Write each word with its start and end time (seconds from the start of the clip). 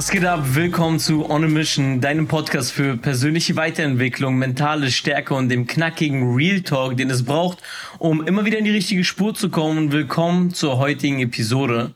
Was 0.00 0.10
geht 0.10 0.24
ab? 0.24 0.54
Willkommen 0.54 0.98
zu 0.98 1.28
On 1.28 1.44
a 1.44 1.46
Mission, 1.46 2.00
deinem 2.00 2.26
Podcast 2.26 2.72
für 2.72 2.96
persönliche 2.96 3.56
Weiterentwicklung, 3.56 4.38
mentale 4.38 4.90
Stärke 4.90 5.34
und 5.34 5.50
dem 5.50 5.66
knackigen 5.66 6.34
Real 6.34 6.62
Talk, 6.62 6.96
den 6.96 7.10
es 7.10 7.22
braucht, 7.22 7.58
um 7.98 8.26
immer 8.26 8.46
wieder 8.46 8.56
in 8.56 8.64
die 8.64 8.70
richtige 8.70 9.04
Spur 9.04 9.34
zu 9.34 9.50
kommen. 9.50 9.92
Willkommen 9.92 10.54
zur 10.54 10.78
heutigen 10.78 11.20
Episode. 11.20 11.92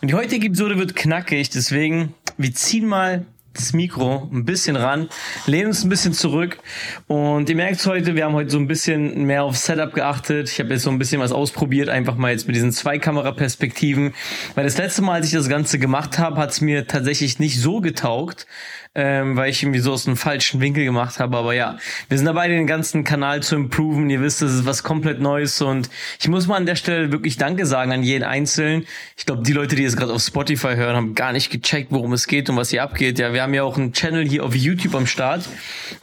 Und 0.00 0.08
die 0.08 0.14
heutige 0.14 0.46
Episode 0.46 0.78
wird 0.78 0.96
knackig, 0.96 1.50
deswegen 1.50 2.14
wir 2.38 2.54
ziehen 2.54 2.86
mal 2.86 3.26
das 3.54 3.72
Mikro 3.72 4.28
ein 4.32 4.44
bisschen 4.44 4.76
ran, 4.76 5.08
lehnen 5.46 5.68
uns 5.68 5.84
ein 5.84 5.88
bisschen 5.88 6.12
zurück 6.12 6.58
und 7.06 7.48
ihr 7.48 7.56
merkt 7.56 7.84
heute, 7.86 8.14
wir 8.14 8.24
haben 8.24 8.34
heute 8.34 8.50
so 8.50 8.58
ein 8.58 8.66
bisschen 8.66 9.24
mehr 9.26 9.44
auf 9.44 9.56
Setup 9.56 9.92
geachtet. 9.92 10.50
Ich 10.50 10.58
habe 10.58 10.70
jetzt 10.70 10.82
so 10.82 10.90
ein 10.90 10.98
bisschen 10.98 11.20
was 11.20 11.32
ausprobiert, 11.32 11.88
einfach 11.88 12.16
mal 12.16 12.32
jetzt 12.32 12.46
mit 12.46 12.56
diesen 12.56 12.72
zwei 12.72 12.98
Kameraperspektiven, 12.98 14.14
weil 14.54 14.64
das 14.64 14.78
letzte 14.78 15.02
Mal, 15.02 15.14
als 15.14 15.26
ich 15.26 15.32
das 15.32 15.48
Ganze 15.48 15.78
gemacht 15.78 16.18
habe, 16.18 16.40
hat 16.40 16.50
es 16.50 16.60
mir 16.60 16.86
tatsächlich 16.86 17.38
nicht 17.38 17.60
so 17.60 17.80
getaugt 17.80 18.46
ähm, 18.94 19.36
weil 19.36 19.50
ich 19.50 19.62
irgendwie 19.62 19.80
so 19.80 19.92
aus 19.92 20.06
einem 20.06 20.16
falschen 20.16 20.60
Winkel 20.60 20.84
gemacht 20.84 21.18
habe. 21.18 21.36
Aber 21.36 21.54
ja, 21.54 21.78
wir 22.08 22.18
sind 22.18 22.26
dabei, 22.26 22.48
den 22.48 22.66
ganzen 22.66 23.04
Kanal 23.04 23.42
zu 23.42 23.56
improven. 23.56 24.10
Ihr 24.10 24.20
wisst, 24.20 24.42
das 24.42 24.52
ist 24.52 24.66
was 24.66 24.82
komplett 24.82 25.20
Neues 25.20 25.60
und 25.62 25.88
ich 26.20 26.28
muss 26.28 26.46
mal 26.46 26.56
an 26.56 26.66
der 26.66 26.76
Stelle 26.76 27.10
wirklich 27.10 27.38
Danke 27.38 27.64
sagen 27.64 27.92
an 27.92 28.02
jeden 28.02 28.24
Einzelnen. 28.24 28.86
Ich 29.16 29.24
glaube, 29.24 29.42
die 29.42 29.52
Leute, 29.52 29.76
die 29.76 29.82
jetzt 29.82 29.96
gerade 29.96 30.12
auf 30.12 30.22
Spotify 30.22 30.74
hören, 30.74 30.96
haben 30.96 31.14
gar 31.14 31.32
nicht 31.32 31.50
gecheckt, 31.50 31.90
worum 31.90 32.12
es 32.12 32.26
geht 32.26 32.50
und 32.50 32.56
was 32.56 32.70
hier 32.70 32.82
abgeht. 32.82 33.18
Ja, 33.18 33.32
wir 33.32 33.41
haben 33.42 33.54
ja 33.54 33.62
auch 33.62 33.76
einen 33.76 33.92
Channel 33.92 34.28
hier 34.28 34.44
auf 34.44 34.54
YouTube 34.54 34.94
am 34.94 35.06
Start 35.06 35.48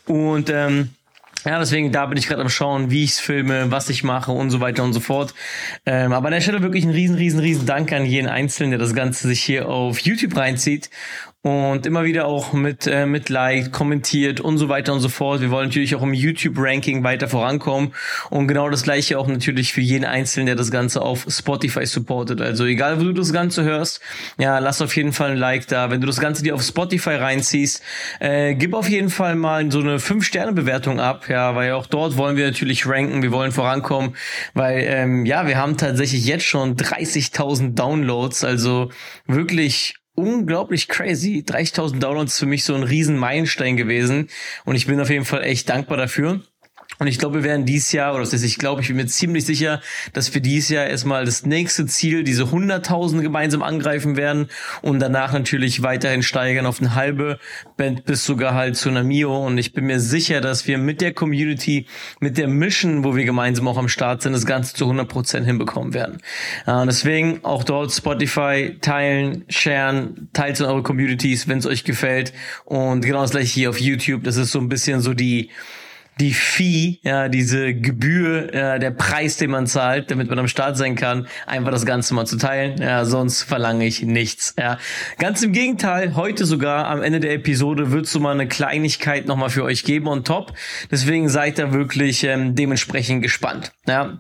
und 0.06 0.50
ähm, 0.50 0.90
ja, 1.46 1.58
deswegen, 1.58 1.94
da 1.94 2.06
bin 2.06 2.18
ich 2.18 2.28
gerade 2.28 2.42
am 2.42 2.50
Schauen, 2.50 2.92
wie 2.92 3.06
ich 3.06 3.12
es 3.12 3.20
filme, 3.20 3.72
was 3.72 3.90
ich 3.90 4.04
mache 4.04 4.34
und 4.34 4.50
so 4.50 4.60
weiter 4.60 4.84
und 4.84 4.92
so 4.92 5.00
fort. 5.00 5.34
Ähm, 5.86 6.12
aber 6.12 6.28
an 6.28 6.34
der 6.34 6.42
Stelle 6.42 6.62
wirklich 6.62 6.84
ein 6.84 6.90
riesen, 6.90 7.16
riesen, 7.16 7.40
riesen 7.40 7.66
Dank 7.66 7.94
an 7.94 8.06
jeden 8.06 8.28
Einzelnen, 8.28 8.72
der 8.72 8.80
das 8.80 8.94
Ganze 8.94 9.28
sich 9.28 9.42
hier 9.42 9.70
auf 9.70 10.00
YouTube 10.00 10.36
reinzieht 10.36 10.90
und 11.42 11.86
immer 11.86 12.04
wieder 12.04 12.26
auch 12.26 12.52
mit 12.52 12.86
äh, 12.86 13.06
mit 13.06 13.30
Like 13.30 13.72
kommentiert 13.72 14.42
und 14.42 14.58
so 14.58 14.68
weiter 14.68 14.92
und 14.94 15.00
so 15.00 15.08
fort. 15.08 15.40
Wir 15.40 15.52
wollen 15.52 15.70
natürlich 15.70 15.96
auch 15.96 16.02
im 16.02 16.14
YouTube 16.14 16.56
Ranking 16.58 17.06
weiter 17.06 17.30
vorankommen 17.30 17.94
und 18.30 18.50
genau 18.50 18.70
das 18.70 18.84
gleiche 18.84 19.18
auch 19.18 19.28
natürlich 19.28 19.72
für 19.72 19.80
jeden 19.80 20.04
einzelnen, 20.04 20.48
der 20.48 20.56
das 20.56 20.70
Ganze 20.70 21.02
auf 21.02 21.26
Spotify 21.30 21.86
supportet. 21.86 22.42
Also 22.42 22.66
egal, 22.66 23.00
wo 23.00 23.06
du 23.06 23.14
das 23.14 23.32
Ganze 23.32 23.64
hörst, 23.64 24.02
ja, 24.38 24.60
lass 24.60 24.82
auf 24.82 24.94
jeden 24.98 25.14
Fall 25.14 25.32
ein 25.32 25.38
Like 25.38 25.66
da. 25.68 25.90
Wenn 25.90 26.02
du 26.02 26.08
das 26.08 26.20
Ganze 26.20 26.44
dir 26.44 26.56
auf 26.56 26.62
Spotify 26.62 27.12
reinziehst, 27.12 27.82
äh, 28.20 28.56
gib 28.56 28.74
auf 28.74 28.90
jeden 28.90 29.10
Fall 29.10 29.36
mal 29.36 29.72
so 29.72 29.80
eine 29.80 30.00
5 30.00 30.26
Sterne 30.26 30.52
Bewertung 30.52 31.00
ab, 31.00 31.30
ja, 31.30 31.56
weil 31.56 31.72
auch 31.72 31.86
dort 31.86 32.18
wollen 32.18 32.36
wir 32.36 32.48
natürlich 32.48 32.86
ranken, 32.86 33.22
wir 33.22 33.32
wollen 33.32 33.54
vorankommen, 33.54 34.16
weil 34.54 34.84
ähm, 34.86 35.26
ja, 35.26 35.48
wir 35.48 35.58
haben 35.58 35.78
tatsächlich 35.78 36.26
jetzt 36.26 36.44
schon 36.44 36.76
30.000 36.76 37.76
Downloads, 37.76 38.44
also 38.44 38.92
wirklich 39.26 39.99
unglaublich 40.20 40.88
crazy. 40.88 41.44
30.000 41.46 42.00
Downloads 42.00 42.40
für 42.40 42.46
mich 42.46 42.64
so 42.64 42.76
ein 42.76 42.84
riesen 42.84 43.18
Meilenstein 43.18 43.78
gewesen 43.78 44.30
und 44.66 44.76
ich 44.76 44.88
bin 44.88 45.00
auf 45.00 45.10
jeden 45.10 45.26
Fall 45.26 45.44
echt 45.44 45.70
dankbar 45.70 45.98
dafür. 45.98 46.42
Und 47.00 47.08
ich 47.08 47.18
glaube, 47.18 47.36
wir 47.36 47.44
werden 47.44 47.66
dieses 47.66 47.94
Jahr, 47.94 48.14
oder 48.14 48.24
das 48.24 48.34
heißt, 48.34 48.44
ich 48.44 48.58
glaube, 48.58 48.82
ich 48.82 48.88
bin 48.88 48.98
mir 48.98 49.08
ziemlich 49.08 49.46
sicher, 49.46 49.82
dass 50.12 50.34
wir 50.34 50.42
dieses 50.42 50.70
Jahr 50.70 50.86
erstmal 50.86 51.24
das 51.24 51.46
nächste 51.46 51.86
Ziel, 51.86 52.24
diese 52.24 52.44
100.000 52.44 53.22
gemeinsam 53.22 53.64
angreifen 53.64 54.18
werden 54.18 54.50
und 54.82 55.00
danach 55.00 55.32
natürlich 55.32 55.82
weiterhin 55.82 56.24
steigern 56.24 56.66
auf 56.66 56.82
eine 56.82 56.96
halbe 56.96 57.40
Band 57.78 58.04
bis 58.04 58.26
sogar 58.26 58.54
halt 58.54 58.76
zu 58.76 58.90
einer 58.90 59.04
Mio. 59.04 59.46
Und 59.46 59.58
ich 59.58 59.72
bin 59.72 59.86
mir 59.86 60.02
sicher, 60.02 60.42
dass 60.42 60.68
wir 60.68 60.78
mit 60.78 61.00
der 61.00 61.14
Community, 61.14 61.88
mit 62.20 62.38
der 62.38 62.50
Mission, 62.50 63.06
wo 63.06 63.16
wir 63.16 63.24
gemeinsam 63.24 63.70
auch 63.70 63.78
am 63.78 63.88
Start 63.88 64.22
sind, 64.22 64.34
das 64.34 64.46
Ganze 64.46 64.76
zu 64.76 64.84
100 64.84 65.08
Prozent 65.08 65.46
hinbekommen 65.46 65.94
werden. 65.94 66.18
Und 66.66 66.88
deswegen 66.88 67.40
auch 67.46 67.64
dort 67.64 67.94
Spotify 67.94 68.78
teilen, 68.82 69.46
sharen, 69.48 70.28
teilt 70.34 70.60
in 70.60 70.66
eure 70.66 70.84
Communities, 70.84 71.48
wenn 71.48 71.60
es 71.60 71.66
euch 71.66 71.86
gefällt. 71.86 72.34
Und 72.66 73.06
genau 73.06 73.22
das 73.22 73.32
gleiche 73.32 73.54
hier 73.54 73.70
auf 73.70 73.80
YouTube. 73.80 74.26
Das 74.26 74.36
ist 74.36 74.52
so 74.52 74.60
ein 74.60 74.68
bisschen 74.68 75.00
so 75.00 75.14
die 75.14 75.50
die 76.20 76.34
Fee, 76.34 77.00
ja, 77.02 77.30
diese 77.30 77.74
Gebühr, 77.74 78.54
ja, 78.54 78.80
der 78.80 78.92
Preis, 78.92 79.38
den 79.38 79.52
man 79.52 79.68
zahlt, 79.68 80.12
damit 80.12 80.30
man 80.30 80.40
am 80.40 80.48
Start 80.48 80.78
sein 80.78 80.96
kann, 80.96 81.28
einfach 81.46 81.72
das 81.72 81.86
Ganze 81.86 82.14
mal 82.14 82.26
zu 82.26 82.38
teilen. 82.38 82.82
Ja, 82.82 83.06
sonst 83.06 83.44
verlange 83.44 83.86
ich 83.86 84.02
nichts. 84.02 84.54
Ja, 84.58 84.78
ganz 85.18 85.42
im 85.42 85.54
Gegenteil, 85.54 86.16
heute 86.16 86.46
sogar 86.46 86.88
am 86.88 87.02
Ende 87.02 87.20
der 87.20 87.34
Episode 87.34 87.92
wird 87.92 88.08
so 88.08 88.20
mal 88.20 88.32
eine 88.32 88.48
Kleinigkeit 88.48 89.28
nochmal 89.28 89.50
für 89.50 89.64
euch 89.64 89.84
geben 89.84 90.08
und 90.08 90.28
top. 90.28 90.54
Deswegen 90.92 91.30
seid 91.30 91.60
da 91.60 91.74
wirklich 91.74 92.24
ähm, 92.24 92.56
dementsprechend 92.56 93.22
gespannt. 93.24 93.72
Ja, 93.88 94.20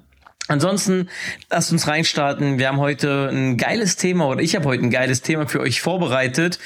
Ansonsten 0.49 1.09
lasst 1.51 1.71
uns 1.71 1.87
reinstarten. 1.87 2.57
Wir 2.57 2.69
haben 2.69 2.79
heute 2.79 3.29
ein 3.31 3.55
geiles 3.55 3.97
Thema 3.97 4.27
oder 4.27 4.41
ich 4.41 4.55
habe 4.55 4.65
heute 4.65 4.83
ein 4.83 4.89
geiles 4.89 5.21
Thema 5.21 5.45
für 5.45 5.59
euch 5.59 5.79
vorbereitet, 5.79 6.57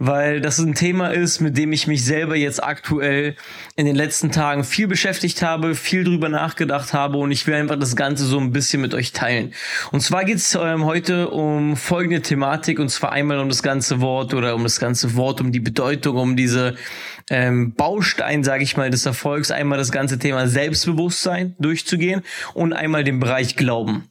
weil 0.00 0.40
das 0.40 0.58
ein 0.58 0.74
Thema 0.74 1.14
ist, 1.14 1.40
mit 1.40 1.56
dem 1.56 1.72
ich 1.72 1.86
mich 1.86 2.04
selber 2.04 2.34
jetzt 2.34 2.62
aktuell 2.62 3.36
in 3.76 3.86
den 3.86 3.94
letzten 3.94 4.32
Tagen 4.32 4.64
viel 4.64 4.88
beschäftigt 4.88 5.40
habe, 5.40 5.76
viel 5.76 6.02
drüber 6.02 6.28
nachgedacht 6.28 6.92
habe 6.92 7.18
und 7.18 7.30
ich 7.30 7.46
will 7.46 7.54
einfach 7.54 7.78
das 7.78 7.94
Ganze 7.94 8.24
so 8.24 8.40
ein 8.40 8.50
bisschen 8.50 8.82
mit 8.82 8.92
euch 8.92 9.12
teilen. 9.12 9.54
Und 9.92 10.00
zwar 10.00 10.24
geht 10.24 10.38
es 10.38 10.56
ähm, 10.56 10.84
heute 10.84 11.28
um 11.30 11.76
folgende 11.76 12.22
Thematik 12.22 12.80
und 12.80 12.88
zwar 12.88 13.12
einmal 13.12 13.38
um 13.38 13.48
das 13.48 13.62
ganze 13.62 14.00
Wort 14.00 14.34
oder 14.34 14.56
um 14.56 14.64
das 14.64 14.80
ganze 14.80 15.14
Wort, 15.14 15.40
um 15.40 15.52
die 15.52 15.60
Bedeutung, 15.60 16.16
um 16.16 16.34
diese 16.34 16.74
ähm, 17.30 17.74
Baustein, 17.74 18.44
sage 18.44 18.62
ich 18.62 18.76
mal, 18.76 18.90
des 18.90 19.06
Erfolgs, 19.06 19.50
einmal 19.50 19.78
das 19.78 19.92
ganze 19.92 20.18
Thema 20.18 20.48
Selbstbewusstsein 20.48 21.56
durchzugehen 21.58 22.22
und 22.54 22.72
einmal 22.72 23.04
den 23.04 23.20
Bereich 23.20 23.56
Glauben. 23.56 24.08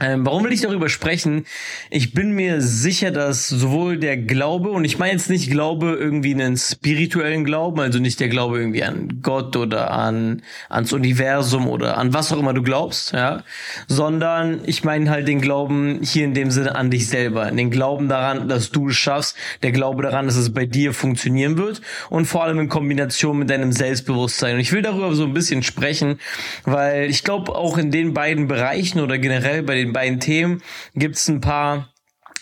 Ähm, 0.00 0.26
warum 0.26 0.42
will 0.42 0.52
ich 0.52 0.60
darüber 0.60 0.88
sprechen? 0.88 1.46
Ich 1.88 2.14
bin 2.14 2.32
mir 2.32 2.60
sicher, 2.60 3.12
dass 3.12 3.48
sowohl 3.48 3.96
der 3.96 4.16
Glaube, 4.16 4.70
und 4.70 4.84
ich 4.84 4.98
meine 4.98 5.12
jetzt 5.12 5.30
nicht 5.30 5.52
Glaube 5.52 5.96
irgendwie 5.98 6.34
einen 6.34 6.56
spirituellen 6.56 7.44
Glauben, 7.44 7.78
also 7.78 8.00
nicht 8.00 8.18
der 8.18 8.28
Glaube 8.28 8.58
irgendwie 8.58 8.82
an 8.82 9.20
Gott 9.22 9.56
oder 9.56 9.92
an 9.92 10.42
ans 10.68 10.92
Universum 10.92 11.68
oder 11.68 11.96
an 11.96 12.12
was 12.12 12.32
auch 12.32 12.40
immer 12.40 12.52
du 12.52 12.62
glaubst, 12.62 13.12
ja, 13.12 13.44
sondern 13.86 14.62
ich 14.66 14.82
meine 14.82 15.10
halt 15.10 15.28
den 15.28 15.40
Glauben 15.40 16.00
hier 16.02 16.24
in 16.24 16.34
dem 16.34 16.50
Sinne 16.50 16.74
an 16.74 16.90
dich 16.90 17.06
selber, 17.06 17.48
den 17.52 17.70
Glauben 17.70 18.08
daran, 18.08 18.48
dass 18.48 18.72
du 18.72 18.88
es 18.88 18.96
schaffst, 18.96 19.36
der 19.62 19.70
Glaube 19.70 20.02
daran, 20.02 20.26
dass 20.26 20.34
es 20.34 20.52
bei 20.52 20.66
dir 20.66 20.92
funktionieren 20.92 21.56
wird 21.56 21.80
und 22.10 22.26
vor 22.26 22.42
allem 22.42 22.58
in 22.58 22.68
Kombination 22.68 23.38
mit 23.38 23.48
deinem 23.48 23.70
Selbstbewusstsein. 23.70 24.54
Und 24.54 24.60
ich 24.60 24.72
will 24.72 24.82
darüber 24.82 25.14
so 25.14 25.22
ein 25.22 25.34
bisschen 25.34 25.62
sprechen, 25.62 26.18
weil 26.64 27.08
ich 27.08 27.22
glaube 27.22 27.54
auch 27.54 27.78
in 27.78 27.92
den 27.92 28.12
beiden 28.12 28.48
Bereichen 28.48 28.98
oder 28.98 29.18
generell 29.18 29.62
bei 29.62 29.76
den 29.76 29.83
den 29.84 29.92
beiden 29.92 30.20
Themen 30.20 30.62
gibt 30.94 31.16
es 31.16 31.28
ein 31.28 31.40
paar 31.40 31.94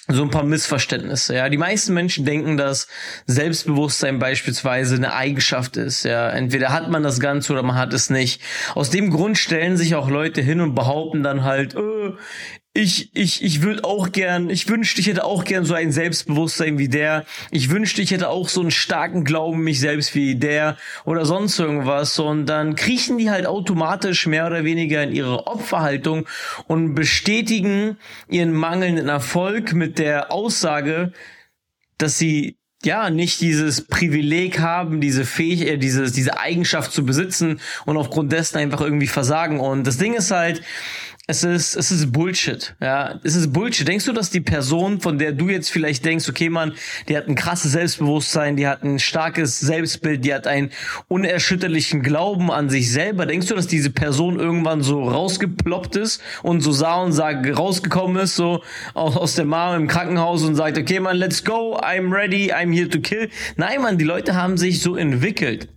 so 0.09 0.23
ein 0.23 0.31
paar 0.31 0.43
Missverständnisse. 0.43 1.37
Ja, 1.37 1.49
die 1.49 1.59
meisten 1.59 1.95
Menschen 1.95 2.25
denken, 2.25 2.57
dass 2.57 2.89
Selbstbewusstsein 3.27 4.19
beispielsweise 4.19 4.97
eine 4.97 5.15
Eigenschaft 5.15 5.77
ist. 5.77 6.05
Ja, 6.05 6.29
entweder 6.29 6.71
hat 6.71 6.91
man 6.91 7.03
das 7.03 7.21
Ganze 7.21 7.53
oder 7.53 7.63
man 7.63 7.77
hat 7.77 7.93
es 7.93 8.11
nicht. 8.11 8.43
Aus 8.75 8.91
dem 8.91 9.11
Grund 9.11 9.39
stellen 9.39 9.77
sich 9.77 9.95
auch 9.95 10.11
Leute 10.11 10.43
hin 10.43 10.61
und 10.61 10.75
behaupten 10.75 11.23
dann 11.23 11.45
halt, 11.45 11.75
äh, 11.75 12.13
ich, 12.75 13.15
ich, 13.15 13.45
ich 13.45 13.63
würde 13.63 13.85
auch 13.85 14.13
gern, 14.13 14.49
ich 14.49 14.67
wünschte, 14.69 15.01
ich 15.01 15.07
hätte 15.07 15.25
auch 15.25 15.45
gern 15.45 15.67
so 15.67 15.75
ein 15.75 15.93
Selbstbewusstsein 15.93 16.79
wie 16.79 16.89
der. 16.89 17.27
Ich 17.51 17.69
wünschte, 17.69 18.01
ich 18.01 18.13
hätte 18.13 18.31
auch 18.31 18.49
so 18.49 18.63
einen 18.63 18.71
starken 18.71 19.25
Glauben 19.25 19.63
mich 19.63 19.79
selbst 19.79 20.15
wie 20.15 20.37
der 20.37 20.79
oder 21.05 21.27
sonst 21.27 21.59
irgendwas. 21.59 22.19
Und 22.19 22.47
dann 22.47 22.75
kriechen 22.75 23.19
die 23.19 23.31
halt 23.31 23.47
automatisch 23.47 24.27
mehr 24.27 24.47
oder 24.47 24.65
weniger 24.65 25.03
in 25.03 25.13
ihre 25.13 25.47
Opferhaltung 25.47 26.27
und 26.67 26.95
bestätigen 26.95 27.99
ihren 28.29 28.55
mangelnden 28.55 29.09
Erfolg 29.09 29.75
mit 29.75 29.99
der 29.99 30.33
Aussage, 30.33 31.13
dass 31.99 32.19
sie 32.19 32.57
ja 32.85 33.11
nicht 33.11 33.41
dieses 33.41 33.87
Privileg 33.87 34.61
haben, 34.61 35.01
diese 35.01 35.25
Fähigkeit, 35.25 35.75
äh, 35.75 35.79
diese, 35.79 36.11
diese 36.11 36.39
Eigenschaft 36.39 36.93
zu 36.93 37.05
besitzen 37.05 37.61
und 37.85 37.97
aufgrund 37.97 38.33
dessen 38.33 38.57
einfach 38.57 38.81
irgendwie 38.81 39.07
versagen. 39.07 39.61
Und 39.61 39.87
das 39.87 39.99
Ding 39.99 40.15
ist 40.15 40.31
halt, 40.31 40.63
es 41.29 41.45
ist, 41.45 41.77
es 41.77 41.93
ist 41.93 42.11
Bullshit, 42.11 42.75
ja. 42.81 43.21
Es 43.23 43.37
ist 43.37 43.53
Bullshit. 43.53 43.87
Denkst 43.87 44.07
du, 44.07 44.13
dass 44.13 44.31
die 44.31 44.41
Person, 44.41 45.01
von 45.01 45.19
der 45.19 45.31
du 45.31 45.49
jetzt 45.49 45.71
vielleicht 45.71 46.05
denkst, 46.05 46.29
okay, 46.29 46.51
man, 46.51 46.73
die 47.09 47.17
hat 47.17 47.29
ein 47.29 47.37
krasses 47.37 47.73
Selbstbewusstsein, 47.73 48.57
die 48.57 48.67
hat 48.67 48.83
ein 48.83 48.99
starkes 48.99 49.61
Selbstbild, 49.61 50.25
die 50.25 50.35
hat 50.35 50.49
einen 50.49 50.71
unerschütterlichen 51.07 52.03
Glauben 52.03 52.51
an 52.51 52.71
sich 52.71 52.91
selber. 52.91 53.25
Denkst 53.25 53.47
du, 53.47 53.55
dass 53.55 53.69
diese 53.69 53.91
Person 53.91 54.41
irgendwann 54.41 54.83
so 54.83 55.05
rausgeploppt 55.05 55.95
ist 55.95 56.21
und 56.43 56.61
so 56.61 56.73
sah 56.73 56.97
und 56.97 57.13
sah, 57.13 57.31
rausgekommen 57.31 58.21
ist, 58.21 58.35
so 58.35 58.65
aus, 58.95 59.17
aus 59.17 59.35
der 59.37 59.45
Mama 59.45 59.77
im 59.77 59.87
Krankenhaus 59.87 60.43
und 60.43 60.57
sagt, 60.57 60.77
okay, 60.77 60.99
man, 60.99 61.17
let's 61.17 61.45
go, 61.45 61.79
I'm 61.79 62.13
ready, 62.13 62.53
I'm 62.53 62.75
here 62.75 62.89
to 62.89 62.99
kill. 62.99 63.29
Nein, 63.57 63.81
man, 63.81 63.97
die 63.97 64.05
Leute 64.05 64.35
haben 64.35 64.59
sich 64.59 64.83
so 64.83 64.97
entwickelt. 64.97 65.69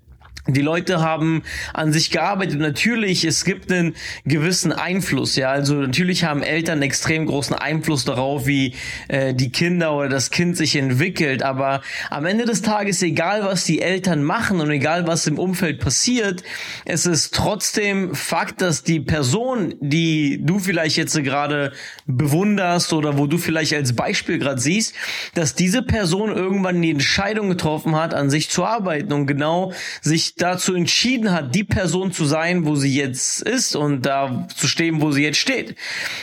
Die 0.47 0.62
Leute 0.62 1.01
haben 1.01 1.44
an 1.74 1.92
sich 1.92 2.12
gearbeitet. 2.12 2.59
Natürlich, 2.59 3.25
es 3.25 3.45
gibt 3.45 3.71
einen 3.71 3.95
gewissen 4.25 4.71
Einfluss, 4.71 5.36
ja. 5.36 5.50
Also 5.50 5.75
natürlich 5.75 6.24
haben 6.24 6.44
Eltern 6.44 6.81
extrem 6.83 7.25
großen 7.25 7.56
Einfluss 7.56 8.06
darauf, 8.06 8.45
wie 8.45 8.75
äh, 9.07 9.33
die 9.33 9.51
Kinder 9.51 9.94
oder 9.94 10.09
das 10.09 10.30
Kind 10.30 10.56
sich 10.56 10.75
entwickelt. 10.75 11.42
Aber 11.42 11.81
am 12.12 12.25
Ende 12.25 12.45
des 12.45 12.62
Tages, 12.62 13.01
egal 13.01 13.44
was 13.44 13.63
die 13.63 13.81
Eltern 13.81 14.24
machen 14.24 14.62
und 14.62 14.69
egal 14.69 15.07
was 15.07 15.25
im 15.25 15.39
Umfeld 15.39 15.80
passiert, 15.80 16.44
es 16.86 17.07
ist 17.07 17.33
trotzdem 17.33 18.13
Fakt, 18.13 18.62
dass 18.62 18.83
die 18.83 19.00
Person, 19.00 19.74
die 19.80 20.39
du 20.44 20.59
vielleicht 20.59 20.97
jetzt 20.97 21.15
gerade 21.24 21.71
bewunderst 22.06 22.94
oder 22.94 23.18
wo 23.18 23.25
du 23.25 23.39
vielleicht 23.39 23.74
als 23.74 23.95
Beispiel 23.95 24.38
gerade 24.38 24.62
siehst, 24.62 24.94
dass 25.33 25.56
diese 25.56 25.81
Person 25.81 26.36
irgendwann 26.36 26.81
die 26.81 26.92
Entscheidung 26.92 27.50
getroffen 27.50 27.95
hat, 27.95 28.13
an 28.13 28.30
sich 28.30 28.50
zu 28.50 28.63
arbeiten 28.63 29.12
und 29.12 29.25
genau 29.25 29.74
sich 30.01 30.35
dazu 30.38 30.76
entschieden 30.76 31.32
hat, 31.32 31.56
die 31.56 31.64
Person 31.64 32.12
zu 32.12 32.26
sein, 32.26 32.66
wo 32.66 32.76
sie 32.76 32.94
jetzt 32.94 33.42
ist 33.42 33.76
und 33.76 34.06
da 34.06 34.48
zu 34.56 34.68
stehen, 34.68 35.02
wo 35.02 35.12
sie 35.12 35.24
jetzt 35.24 35.38
steht. 35.38 35.76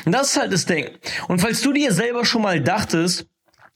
Und 0.04 0.12
das 0.12 0.30
ist 0.30 0.40
halt 0.40 0.52
das 0.52 0.66
Ding. 0.66 0.90
Und 1.28 1.40
falls 1.40 1.62
du 1.62 1.72
dir 1.72 1.92
selber 1.92 2.24
schon 2.24 2.42
mal 2.42 2.60
dachtest, 2.60 3.26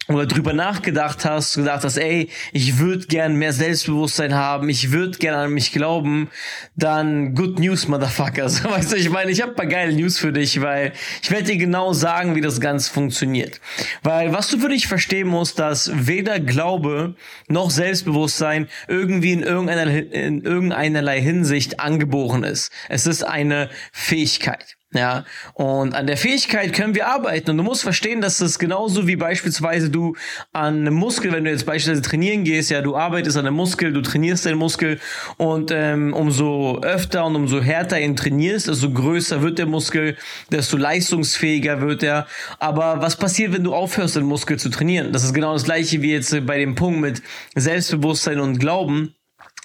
oder 0.09 0.27
drüber 0.27 0.53
nachgedacht 0.53 1.25
hast, 1.25 1.57
gedacht 1.57 1.83
hast, 1.85 1.97
ey, 1.97 2.29
ich 2.53 2.79
würde 2.79 3.07
gern 3.07 3.37
mehr 3.37 3.53
Selbstbewusstsein 3.53 4.35
haben, 4.35 4.69
ich 4.69 4.93
würde 4.93 5.19
gern 5.19 5.35
an 5.35 5.53
mich 5.53 5.73
glauben, 5.73 6.31
dann 6.77 7.35
good 7.35 7.59
news, 7.59 7.89
Motherfuckers. 7.89 8.65
Weißt 8.71 8.93
du, 8.93 8.97
ich 8.97 9.11
meine, 9.11 9.31
ich 9.31 9.43
habe 9.43 9.53
paar 9.53 9.67
geile 9.67 9.93
News 9.93 10.19
für 10.19 10.33
dich, 10.33 10.61
weil 10.61 10.93
ich 11.23 11.31
werde 11.31 11.45
dir 11.45 11.57
genau 11.57 11.93
sagen, 11.93 12.37
wie 12.37 12.41
das 12.41 12.61
Ganze 12.61 12.93
funktioniert. 12.93 13.61
Weil 14.03 14.33
was 14.33 14.49
du 14.49 14.59
für 14.59 14.69
dich 14.69 14.87
verstehen 14.87 15.29
musst, 15.29 15.59
dass 15.59 15.91
weder 15.93 16.39
Glaube 16.39 17.17
noch 17.49 17.71
Selbstbewusstsein 17.71 18.69
irgendwie 18.87 19.33
in 19.33 19.43
irgendeiner, 19.43 19.87
in 20.13 20.43
irgendeinerlei 20.43 21.21
Hinsicht 21.21 21.81
angeboren 21.81 22.45
ist. 22.45 22.71
Es 22.89 23.07
ist 23.07 23.25
eine 23.25 23.71
Fähigkeit. 23.93 24.76
Ja, 24.93 25.25
und 25.55 25.97
an 25.97 26.07
der 26.07 26.17
Fähigkeit 26.17 26.73
können 26.73 26.95
wir 26.95 27.09
arbeiten. 27.09 27.51
Und 27.51 27.57
du 27.57 27.65
musst 27.65 27.83
verstehen, 27.83 28.21
dass 28.21 28.39
das 28.39 28.57
genauso 28.57 29.09
wie 29.09 29.17
beispielsweise 29.17 29.91
du 29.91 30.15
an 30.53 30.83
einem 30.83 30.95
Muskel, 30.95 31.33
wenn 31.33 31.43
du 31.43 31.51
jetzt 31.51 31.67
beispielsweise 31.67 32.03
trainieren 32.03 32.45
gehst, 32.45 32.71
ja, 32.71 32.83
du 32.83 32.97
arbeitest 32.97 33.37
an 33.37 33.47
einem 33.47 33.57
Muskel, 33.57 33.93
du 33.93 34.01
trainierst 34.01 34.47
den 34.47 34.57
Muskel 34.57 35.01
und 35.39 35.73
ähm, 35.73 36.15
umso 36.15 36.81
öfter 36.83 37.27
und 37.27 37.35
umso 37.35 37.61
härter 37.61 38.01
ihn 38.01 38.15
trainierst, 38.15 38.69
desto 38.69 38.93
größer 38.93 39.43
wird 39.43 39.59
der 39.59 39.67
Muskel, 39.67 40.17
desto 40.53 40.77
leistungsfähiger 40.77 41.81
wird 41.81 42.05
er. 42.05 42.29
Aber 42.61 43.03
was 43.03 43.17
passiert, 43.17 43.53
wenn 43.53 43.65
du 43.65 43.75
aufhörst, 43.75 44.15
den 44.15 44.25
Muskel 44.25 44.57
zu 44.57 44.71
trainieren? 44.71 45.13
Das 45.13 45.25
ist 45.25 45.35
genau 45.35 45.53
das 45.53 45.65
gleiche 45.65 46.01
wie 46.01 46.13
jetzt 46.13 46.47
bei 46.47 46.59
dem 46.59 46.77
Punkt 46.77 47.01
mit 47.01 47.23
Selbstbewusstsein 47.57 48.39
und 48.39 48.61
Glauben 48.61 49.17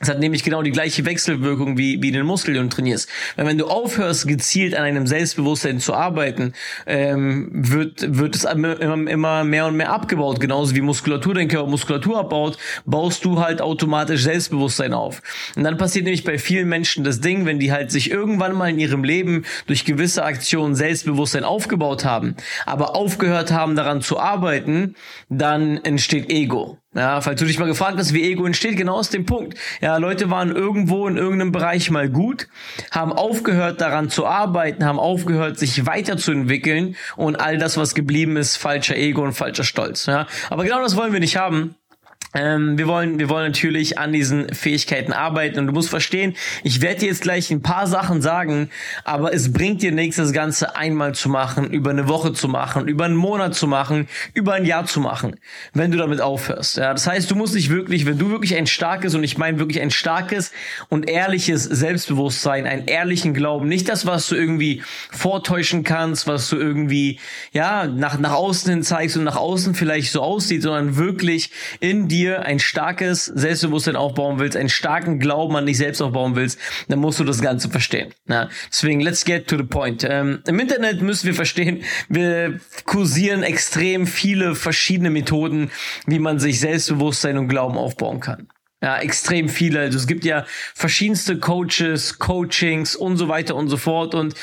es 0.01 0.09
hat 0.09 0.19
nämlich 0.19 0.43
genau 0.43 0.63
die 0.63 0.71
gleiche 0.71 1.05
Wechselwirkung 1.05 1.77
wie, 1.77 2.01
wie 2.01 2.11
den 2.11 2.25
Muskel, 2.25 2.55
den 2.55 2.63
du 2.63 2.75
trainierst. 2.75 3.07
Weil 3.35 3.45
wenn 3.45 3.57
du 3.57 3.67
aufhörst, 3.67 4.27
gezielt 4.27 4.75
an 4.75 4.83
einem 4.83 5.05
Selbstbewusstsein 5.05 5.79
zu 5.79 5.93
arbeiten, 5.93 6.53
ähm, 6.87 7.49
wird, 7.51 8.17
wird 8.17 8.35
es 8.35 8.43
immer, 8.43 8.79
immer 8.79 9.43
mehr 9.43 9.67
und 9.67 9.77
mehr 9.77 9.91
abgebaut. 9.91 10.39
Genauso 10.39 10.75
wie 10.75 10.81
Muskulatur 10.81 11.35
dein 11.35 11.47
Körper 11.47 11.69
Muskulatur 11.69 12.19
abbaut, 12.19 12.57
baust 12.85 13.23
du 13.25 13.39
halt 13.39 13.61
automatisch 13.61 14.23
Selbstbewusstsein 14.23 14.93
auf. 14.93 15.21
Und 15.55 15.63
dann 15.63 15.77
passiert 15.77 16.05
nämlich 16.05 16.23
bei 16.23 16.39
vielen 16.39 16.67
Menschen 16.67 17.03
das 17.03 17.21
Ding, 17.21 17.45
wenn 17.45 17.59
die 17.59 17.71
halt 17.71 17.91
sich 17.91 18.09
irgendwann 18.09 18.55
mal 18.55 18.69
in 18.69 18.79
ihrem 18.79 19.03
Leben 19.03 19.45
durch 19.67 19.85
gewisse 19.85 20.23
Aktionen 20.23 20.73
Selbstbewusstsein 20.73 21.43
aufgebaut 21.43 22.05
haben, 22.05 22.35
aber 22.65 22.95
aufgehört 22.95 23.51
haben 23.51 23.75
daran 23.75 24.01
zu 24.01 24.19
arbeiten, 24.19 24.95
dann 25.29 25.77
entsteht 25.77 26.31
Ego. 26.31 26.79
Ja, 26.93 27.21
falls 27.21 27.39
du 27.39 27.45
dich 27.45 27.57
mal 27.57 27.67
gefragt 27.67 27.97
hast, 27.97 28.13
wie 28.13 28.29
Ego 28.29 28.45
entsteht, 28.45 28.75
genau 28.75 28.95
aus 28.95 29.09
dem 29.09 29.25
Punkt. 29.25 29.57
Ja, 29.79 29.95
Leute 29.95 30.29
waren 30.29 30.53
irgendwo 30.53 31.07
in 31.07 31.15
irgendeinem 31.15 31.53
Bereich 31.53 31.89
mal 31.89 32.09
gut, 32.09 32.49
haben 32.91 33.13
aufgehört 33.13 33.79
daran 33.79 34.09
zu 34.09 34.25
arbeiten, 34.25 34.83
haben 34.83 34.99
aufgehört 34.99 35.57
sich 35.57 35.85
weiterzuentwickeln 35.85 36.97
und 37.15 37.37
all 37.37 37.57
das, 37.57 37.77
was 37.77 37.95
geblieben 37.95 38.35
ist, 38.35 38.57
falscher 38.57 38.97
Ego 38.97 39.23
und 39.23 39.31
falscher 39.31 39.63
Stolz. 39.63 40.05
Ja, 40.05 40.27
aber 40.49 40.65
genau 40.65 40.81
das 40.81 40.97
wollen 40.97 41.13
wir 41.13 41.21
nicht 41.21 41.37
haben. 41.37 41.75
Ähm, 42.33 42.77
wir 42.77 42.87
wollen, 42.87 43.19
wir 43.19 43.27
wollen 43.27 43.47
natürlich 43.47 43.97
an 43.97 44.13
diesen 44.13 44.53
Fähigkeiten 44.53 45.11
arbeiten 45.11 45.59
und 45.59 45.67
du 45.67 45.73
musst 45.73 45.89
verstehen, 45.89 46.35
ich 46.63 46.81
werde 46.81 47.01
dir 47.01 47.07
jetzt 47.07 47.21
gleich 47.21 47.51
ein 47.51 47.61
paar 47.61 47.87
Sachen 47.87 48.21
sagen, 48.21 48.69
aber 49.03 49.33
es 49.33 49.51
bringt 49.51 49.81
dir 49.81 49.91
nichts, 49.91 50.15
das 50.15 50.31
Ganze 50.31 50.77
einmal 50.77 51.13
zu 51.13 51.27
machen, 51.27 51.71
über 51.71 51.89
eine 51.89 52.07
Woche 52.07 52.31
zu 52.31 52.47
machen, 52.47 52.87
über 52.87 53.03
einen 53.03 53.17
Monat 53.17 53.53
zu 53.55 53.67
machen, 53.67 54.07
über 54.33 54.53
ein 54.53 54.65
Jahr 54.65 54.85
zu 54.85 55.01
machen, 55.01 55.35
wenn 55.73 55.91
du 55.91 55.97
damit 55.97 56.21
aufhörst. 56.21 56.77
Ja, 56.77 56.93
das 56.93 57.05
heißt, 57.05 57.29
du 57.29 57.35
musst 57.35 57.53
dich 57.53 57.69
wirklich, 57.69 58.05
wenn 58.05 58.17
du 58.17 58.29
wirklich 58.29 58.55
ein 58.55 58.67
starkes 58.67 59.13
und 59.13 59.23
ich 59.23 59.37
meine 59.37 59.59
wirklich 59.59 59.81
ein 59.81 59.91
starkes 59.91 60.53
und 60.87 61.09
ehrliches 61.09 61.65
Selbstbewusstsein, 61.65 62.65
einen 62.65 62.87
ehrlichen 62.87 63.33
Glauben, 63.33 63.67
nicht 63.67 63.89
das, 63.89 64.05
was 64.05 64.27
du 64.29 64.35
irgendwie 64.35 64.83
vortäuschen 65.11 65.83
kannst, 65.83 66.27
was 66.27 66.47
du 66.49 66.55
irgendwie 66.55 67.19
ja 67.51 67.87
nach 67.87 68.17
nach 68.19 68.33
außen 68.33 68.71
hin 68.71 68.83
zeigst 68.83 69.17
und 69.17 69.25
nach 69.25 69.35
außen 69.35 69.75
vielleicht 69.75 70.13
so 70.13 70.21
aussieht, 70.21 70.61
sondern 70.61 70.95
wirklich 70.95 71.51
in 71.81 72.07
dir 72.07 72.20
dir 72.21 72.43
ein 72.43 72.59
starkes 72.59 73.25
Selbstbewusstsein 73.25 73.95
aufbauen 73.95 74.39
willst, 74.39 74.55
einen 74.55 74.69
starken 74.69 75.19
Glauben 75.19 75.55
an 75.55 75.65
dich 75.65 75.77
selbst 75.77 76.01
aufbauen 76.01 76.35
willst, 76.35 76.59
dann 76.87 76.99
musst 76.99 77.19
du 77.19 77.23
das 77.23 77.41
Ganze 77.41 77.69
verstehen. 77.69 78.13
Ja, 78.27 78.49
deswegen, 78.69 79.01
let's 79.01 79.25
get 79.25 79.47
to 79.47 79.57
the 79.57 79.63
point. 79.63 80.05
Ähm, 80.07 80.41
Im 80.47 80.59
Internet 80.59 81.01
müssen 81.01 81.27
wir 81.27 81.33
verstehen, 81.33 81.83
wir 82.09 82.59
kursieren 82.85 83.43
extrem 83.43 84.07
viele 84.07 84.55
verschiedene 84.55 85.09
Methoden, 85.09 85.71
wie 86.05 86.19
man 86.19 86.39
sich 86.39 86.59
Selbstbewusstsein 86.59 87.37
und 87.37 87.47
Glauben 87.47 87.77
aufbauen 87.77 88.19
kann. 88.19 88.47
Ja, 88.83 88.97
extrem 88.97 89.47
viele. 89.47 89.79
Also 89.79 89.99
es 89.99 90.07
gibt 90.07 90.25
ja 90.25 90.43
verschiedenste 90.73 91.37
Coaches, 91.37 92.17
Coachings 92.17 92.95
und 92.95 93.17
so 93.17 93.27
weiter 93.27 93.55
und 93.55 93.67
so 93.67 93.77
fort. 93.77 94.15
Und 94.15 94.33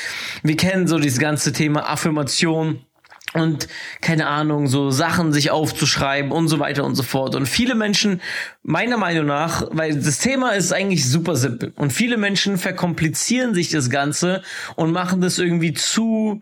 wir 0.43 0.55
kennen 0.55 0.87
so 0.87 0.97
dieses 0.97 1.19
ganze 1.19 1.51
Thema 1.51 1.89
Affirmation 1.89 2.85
und 3.33 3.67
keine 4.01 4.27
Ahnung, 4.27 4.67
so 4.67 4.89
Sachen 4.89 5.33
sich 5.33 5.51
aufzuschreiben 5.51 6.31
und 6.31 6.47
so 6.47 6.59
weiter 6.59 6.83
und 6.83 6.95
so 6.95 7.03
fort. 7.03 7.35
Und 7.35 7.47
viele 7.47 7.75
Menschen, 7.75 8.21
meiner 8.63 8.97
Meinung 8.97 9.25
nach, 9.25 9.67
weil 9.71 9.95
das 9.95 10.19
Thema 10.19 10.51
ist 10.51 10.73
eigentlich 10.73 11.07
super 11.09 11.35
simpel 11.35 11.71
und 11.75 11.93
viele 11.93 12.17
Menschen 12.17 12.57
verkomplizieren 12.57 13.53
sich 13.53 13.69
das 13.69 13.89
Ganze 13.89 14.41
und 14.75 14.91
machen 14.91 15.21
das 15.21 15.37
irgendwie 15.37 15.73
zu 15.73 16.41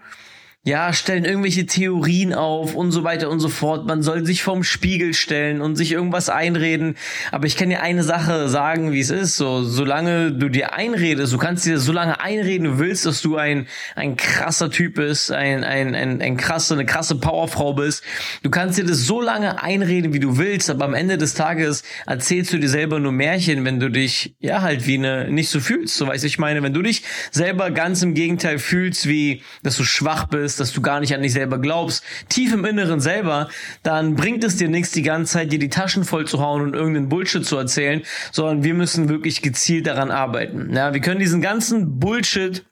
ja, 0.67 0.91
stellen 0.91 1.23
irgendwelche 1.23 1.65
Theorien 1.65 2.33
auf 2.33 2.75
und 2.75 2.91
so 2.91 3.05
weiter 3.05 3.29
und 3.29 3.39
so 3.39 3.47
fort. 3.47 3.85
Man 3.85 4.01
soll 4.01 4.25
sich 4.25 4.43
vorm 4.43 4.65
Spiegel 4.65 5.13
stellen 5.13 5.61
und 5.61 5.77
sich 5.77 5.93
irgendwas 5.93 6.27
einreden. 6.27 6.97
Aber 7.31 7.45
ich 7.45 7.55
kann 7.55 7.69
dir 7.69 7.81
eine 7.81 8.03
Sache 8.03 8.49
sagen, 8.49 8.91
wie 8.91 8.99
es 8.99 9.09
ist. 9.09 9.37
So, 9.37 9.63
solange 9.63 10.33
du 10.33 10.49
dir 10.49 10.73
einredest, 10.73 11.31
du 11.31 11.37
kannst 11.37 11.65
dir 11.65 11.79
so 11.79 11.93
lange 11.93 12.19
einreden, 12.19 12.65
du 12.65 12.79
willst, 12.79 13.05
dass 13.05 13.21
du 13.21 13.37
ein, 13.37 13.65
ein 13.95 14.17
krasser 14.17 14.69
Typ 14.69 14.95
bist, 14.95 15.31
ein, 15.31 15.63
ein, 15.63 15.95
ein, 15.95 16.21
ein 16.21 16.35
krasse, 16.35 16.73
eine 16.73 16.85
krasse 16.85 17.15
Powerfrau 17.15 17.71
bist. 17.71 18.03
Du 18.43 18.49
kannst 18.49 18.77
dir 18.77 18.83
das 18.83 19.05
so 19.05 19.21
lange 19.21 19.63
einreden, 19.63 20.11
wie 20.11 20.19
du 20.19 20.37
willst, 20.37 20.69
aber 20.69 20.83
am 20.83 20.95
Ende 20.95 21.17
des 21.17 21.33
Tages 21.33 21.83
erzählst 22.05 22.51
du 22.51 22.57
dir 22.57 22.67
selber 22.67 22.99
nur 22.99 23.13
Märchen, 23.13 23.63
wenn 23.63 23.79
du 23.79 23.89
dich, 23.89 24.35
ja, 24.41 24.63
halt 24.63 24.85
wie 24.85 24.95
eine, 24.95 25.31
nicht 25.31 25.47
so 25.47 25.61
fühlst. 25.61 25.95
So 25.95 26.07
weißt 26.07 26.25
ich 26.25 26.39
meine, 26.39 26.61
wenn 26.61 26.73
du 26.73 26.81
dich 26.81 27.03
selber 27.31 27.71
ganz 27.71 28.01
im 28.01 28.13
Gegenteil 28.13 28.59
fühlst, 28.59 29.07
wie, 29.07 29.43
dass 29.63 29.77
du 29.77 29.85
schwach 29.85 30.25
bist, 30.25 30.56
dass 30.57 30.73
du 30.73 30.81
gar 30.81 30.99
nicht 30.99 31.13
an 31.13 31.21
dich 31.21 31.33
selber 31.33 31.59
glaubst, 31.59 32.03
tief 32.29 32.53
im 32.53 32.65
Inneren 32.65 32.99
selber, 32.99 33.49
dann 33.83 34.15
bringt 34.15 34.43
es 34.43 34.57
dir 34.57 34.69
nichts, 34.69 34.91
die 34.91 35.01
ganze 35.01 35.33
Zeit 35.33 35.51
dir 35.51 35.59
die 35.59 35.69
Taschen 35.69 36.03
voll 36.03 36.27
zu 36.27 36.39
hauen 36.39 36.61
und 36.61 36.73
irgendeinen 36.73 37.09
Bullshit 37.09 37.45
zu 37.45 37.57
erzählen, 37.57 38.01
sondern 38.31 38.63
wir 38.63 38.73
müssen 38.73 39.09
wirklich 39.09 39.41
gezielt 39.41 39.87
daran 39.87 40.11
arbeiten. 40.11 40.73
Ja, 40.73 40.93
wir 40.93 41.01
können 41.01 41.19
diesen 41.19 41.41
ganzen 41.41 41.99
Bullshit 41.99 42.65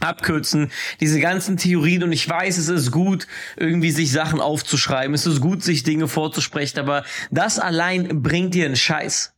abkürzen, 0.00 0.70
diese 1.00 1.20
ganzen 1.20 1.56
Theorien 1.56 2.02
und 2.02 2.12
ich 2.12 2.28
weiß, 2.28 2.58
es 2.58 2.68
ist 2.68 2.90
gut, 2.90 3.26
irgendwie 3.56 3.90
sich 3.90 4.10
Sachen 4.10 4.40
aufzuschreiben, 4.40 5.14
es 5.14 5.26
ist 5.26 5.40
gut, 5.40 5.62
sich 5.62 5.82
Dinge 5.82 6.08
vorzusprechen, 6.08 6.80
aber 6.80 7.04
das 7.30 7.58
allein 7.58 8.22
bringt 8.22 8.54
dir 8.54 8.66
einen 8.66 8.76
Scheiß. 8.76 9.34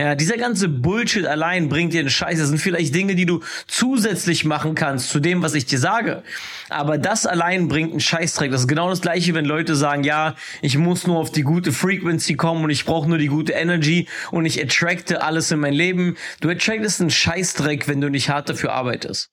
Ja, 0.00 0.14
dieser 0.14 0.36
ganze 0.36 0.68
Bullshit 0.68 1.26
allein 1.26 1.68
bringt 1.68 1.92
dir 1.92 1.98
einen 1.98 2.08
Scheiß. 2.08 2.38
Das 2.38 2.48
sind 2.48 2.58
vielleicht 2.58 2.94
Dinge, 2.94 3.16
die 3.16 3.26
du 3.26 3.40
zusätzlich 3.66 4.44
machen 4.44 4.76
kannst 4.76 5.10
zu 5.10 5.18
dem, 5.18 5.42
was 5.42 5.54
ich 5.54 5.66
dir 5.66 5.80
sage. 5.80 6.22
Aber 6.68 6.98
das 6.98 7.26
allein 7.26 7.66
bringt 7.66 7.90
einen 7.90 7.98
Scheißdreck. 7.98 8.52
Das 8.52 8.60
ist 8.60 8.68
genau 8.68 8.88
das 8.90 9.00
gleiche, 9.00 9.34
wenn 9.34 9.44
Leute 9.44 9.74
sagen, 9.74 10.04
ja, 10.04 10.36
ich 10.62 10.78
muss 10.78 11.08
nur 11.08 11.18
auf 11.18 11.32
die 11.32 11.42
gute 11.42 11.72
Frequency 11.72 12.36
kommen 12.36 12.62
und 12.62 12.70
ich 12.70 12.84
brauche 12.84 13.08
nur 13.08 13.18
die 13.18 13.26
gute 13.26 13.54
Energy 13.54 14.06
und 14.30 14.46
ich 14.46 14.62
attracte 14.62 15.20
alles 15.22 15.50
in 15.50 15.58
mein 15.58 15.74
Leben. 15.74 16.16
Du 16.40 16.48
attractest 16.48 17.00
einen 17.00 17.10
Scheißdreck, 17.10 17.88
wenn 17.88 18.00
du 18.00 18.08
nicht 18.08 18.30
hart 18.30 18.48
dafür 18.48 18.74
arbeitest. 18.74 19.32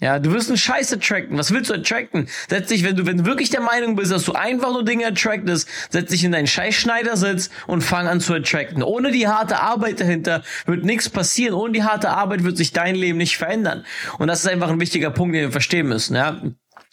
Ja, 0.00 0.18
du 0.18 0.32
wirst 0.32 0.48
einen 0.48 0.56
Scheiß 0.56 0.92
attracten. 0.94 1.36
Was 1.36 1.52
willst 1.52 1.68
du 1.68 1.74
attracten? 1.74 2.26
Setz 2.48 2.68
dich, 2.68 2.84
wenn 2.84 2.96
du, 2.96 3.04
wenn 3.04 3.18
du 3.18 3.26
wirklich 3.26 3.50
der 3.50 3.60
Meinung 3.60 3.96
bist, 3.96 4.10
dass 4.10 4.24
du 4.24 4.32
einfach 4.32 4.72
nur 4.72 4.82
Dinge 4.82 5.06
attractest, 5.06 5.68
setz 5.90 6.10
dich 6.10 6.24
in 6.24 6.32
deinen 6.32 6.46
Scheißschneidersitz 6.46 7.50
und 7.66 7.82
fang 7.82 8.08
an 8.08 8.20
zu 8.20 8.32
attracten. 8.32 8.82
Ohne 8.82 9.10
die 9.10 9.28
harte 9.28 9.60
Arbeit 9.60 10.00
dahinter 10.00 10.42
wird 10.64 10.84
nichts 10.84 11.10
passieren. 11.10 11.54
Ohne 11.54 11.72
die 11.74 11.84
harte 11.84 12.10
Arbeit 12.10 12.44
wird 12.44 12.56
sich 12.56 12.72
dein 12.72 12.94
Leben 12.94 13.18
nicht 13.18 13.36
verändern. 13.36 13.84
Und 14.18 14.28
das 14.28 14.40
ist 14.40 14.46
einfach 14.46 14.70
ein 14.70 14.80
wichtiger 14.80 15.10
Punkt, 15.10 15.34
den 15.34 15.42
wir 15.42 15.52
verstehen 15.52 15.88
müssen, 15.88 16.16
ja. 16.16 16.40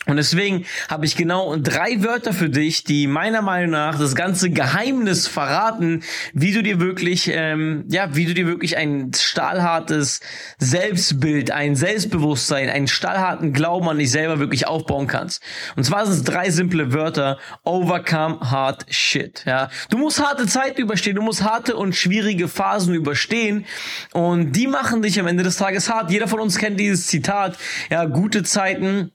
Und 0.07 0.15
deswegen 0.15 0.65
habe 0.89 1.05
ich 1.05 1.15
genau 1.15 1.55
drei 1.57 2.01
Wörter 2.01 2.31
für 2.31 2.49
dich, 2.49 2.83
die 2.85 3.07
meiner 3.07 3.41
Meinung 3.41 3.71
nach 3.71 3.99
das 3.99 4.15
ganze 4.15 4.49
Geheimnis 4.49 5.27
verraten, 5.27 6.03
wie 6.33 6.53
du 6.53 6.63
dir 6.63 6.79
wirklich, 6.79 7.29
ähm, 7.33 7.83
ja, 7.89 8.15
wie 8.15 8.25
du 8.25 8.33
dir 8.33 8.47
wirklich 8.47 8.77
ein 8.77 9.11
stahlhartes 9.13 10.21
Selbstbild, 10.59 11.51
ein 11.51 11.75
Selbstbewusstsein, 11.75 12.69
einen 12.69 12.87
stahlharten 12.87 13.51
Glauben 13.51 13.89
an 13.89 13.97
dich 13.97 14.11
selber 14.11 14.39
wirklich 14.39 14.65
aufbauen 14.65 15.07
kannst. 15.07 15.43
Und 15.75 15.83
zwar 15.83 16.05
sind 16.05 16.15
es 16.15 16.23
drei 16.23 16.49
simple 16.51 16.93
Wörter: 16.93 17.37
Overcome 17.65 18.39
hard 18.39 18.85
shit. 18.89 19.43
Ja, 19.45 19.69
du 19.89 19.97
musst 19.97 20.23
harte 20.23 20.47
Zeiten 20.47 20.81
überstehen, 20.81 21.15
du 21.15 21.21
musst 21.21 21.43
harte 21.43 21.75
und 21.75 21.95
schwierige 21.95 22.47
Phasen 22.47 22.93
überstehen, 22.93 23.65
und 24.13 24.53
die 24.53 24.67
machen 24.67 25.01
dich 25.01 25.19
am 25.19 25.27
Ende 25.27 25.43
des 25.43 25.57
Tages 25.57 25.89
hart. 25.89 26.11
Jeder 26.11 26.29
von 26.29 26.39
uns 26.39 26.57
kennt 26.57 26.79
dieses 26.79 27.07
Zitat: 27.07 27.57
Ja, 27.89 28.05
gute 28.05 28.43
Zeiten 28.43 29.11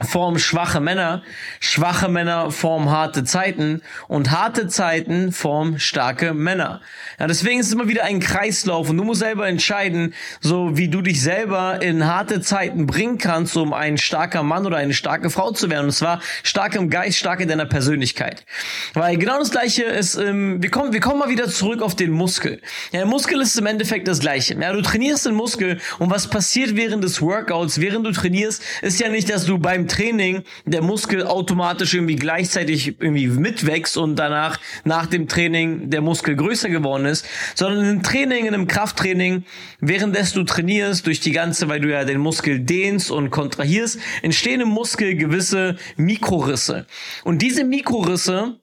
form 0.00 0.38
schwache 0.38 0.80
Männer, 0.80 1.22
schwache 1.60 2.08
Männer 2.08 2.50
form 2.50 2.90
harte 2.90 3.24
Zeiten 3.24 3.82
und 4.08 4.30
harte 4.30 4.68
Zeiten 4.68 5.32
form 5.32 5.78
starke 5.78 6.34
Männer. 6.34 6.82
Ja, 7.18 7.26
deswegen 7.26 7.60
ist 7.60 7.68
es 7.68 7.72
immer 7.72 7.88
wieder 7.88 8.04
ein 8.04 8.20
Kreislauf 8.20 8.90
und 8.90 8.98
du 8.98 9.04
musst 9.04 9.20
selber 9.20 9.48
entscheiden, 9.48 10.14
so 10.40 10.76
wie 10.76 10.88
du 10.88 11.00
dich 11.00 11.22
selber 11.22 11.80
in 11.80 12.06
harte 12.06 12.42
Zeiten 12.42 12.86
bringen 12.86 13.16
kannst, 13.16 13.56
um 13.56 13.72
ein 13.72 13.96
starker 13.96 14.42
Mann 14.42 14.66
oder 14.66 14.76
eine 14.76 14.92
starke 14.92 15.30
Frau 15.30 15.52
zu 15.52 15.70
werden. 15.70 15.86
Und 15.86 15.92
zwar 15.92 16.20
stark 16.42 16.74
im 16.74 16.90
Geist, 16.90 17.16
stark 17.16 17.40
in 17.40 17.48
deiner 17.48 17.66
Persönlichkeit. 17.66 18.44
Weil 18.92 19.16
genau 19.16 19.38
das 19.38 19.50
Gleiche 19.50 19.84
ist, 19.84 20.16
ähm, 20.16 20.62
wir 20.62 20.70
kommen, 20.70 20.92
wir 20.92 21.00
kommen 21.00 21.20
mal 21.20 21.30
wieder 21.30 21.48
zurück 21.48 21.80
auf 21.80 21.94
den 21.94 22.10
Muskel. 22.10 22.60
Ja, 22.92 23.00
der 23.00 23.06
Muskel 23.06 23.40
ist 23.40 23.58
im 23.58 23.66
Endeffekt 23.66 24.08
das 24.08 24.20
Gleiche. 24.20 24.54
Ja, 24.60 24.72
du 24.72 24.82
trainierst 24.82 25.24
den 25.24 25.34
Muskel 25.34 25.80
und 25.98 26.10
was 26.10 26.28
passiert 26.28 26.76
während 26.76 27.02
des 27.02 27.22
Workouts, 27.22 27.80
während 27.80 28.06
du 28.06 28.12
trainierst, 28.12 28.62
ist 28.82 29.00
ja 29.00 29.08
nicht, 29.08 29.30
dass 29.30 29.46
du 29.46 29.58
beim 29.58 29.85
Training 29.88 30.42
der 30.64 30.82
Muskel 30.82 31.26
automatisch 31.26 31.94
irgendwie 31.94 32.16
gleichzeitig 32.16 33.00
irgendwie 33.00 33.28
mitwächst 33.28 33.96
und 33.96 34.16
danach 34.16 34.58
nach 34.84 35.06
dem 35.06 35.28
Training 35.28 35.90
der 35.90 36.00
Muskel 36.00 36.36
größer 36.36 36.68
geworden 36.68 37.06
ist, 37.06 37.26
sondern 37.54 37.84
einem 37.84 38.02
Training, 38.02 38.46
in 38.46 38.54
einem 38.54 38.66
Krafttraining, 38.66 39.44
währenddessen 39.80 40.38
du 40.38 40.44
trainierst, 40.44 41.06
durch 41.06 41.20
die 41.20 41.32
ganze, 41.32 41.68
weil 41.68 41.80
du 41.80 41.90
ja 41.90 42.04
den 42.04 42.20
Muskel 42.20 42.60
dehnst 42.60 43.10
und 43.10 43.30
kontrahierst, 43.30 43.98
entstehen 44.22 44.60
im 44.60 44.68
Muskel 44.68 45.16
gewisse 45.16 45.76
Mikrorisse. 45.96 46.86
Und 47.24 47.42
diese 47.42 47.64
Mikrorisse 47.64 48.60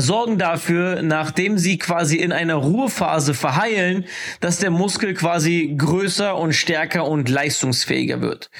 sorgen 0.00 0.38
dafür, 0.38 1.02
nachdem 1.02 1.58
sie 1.58 1.78
quasi 1.78 2.16
in 2.16 2.32
einer 2.32 2.54
Ruhephase 2.54 3.34
verheilen, 3.34 4.04
dass 4.40 4.58
der 4.58 4.70
Muskel 4.70 5.14
quasi 5.14 5.74
größer 5.76 6.36
und 6.36 6.52
stärker 6.52 7.06
und 7.06 7.28
leistungsfähiger 7.28 8.20
wird. 8.20 8.50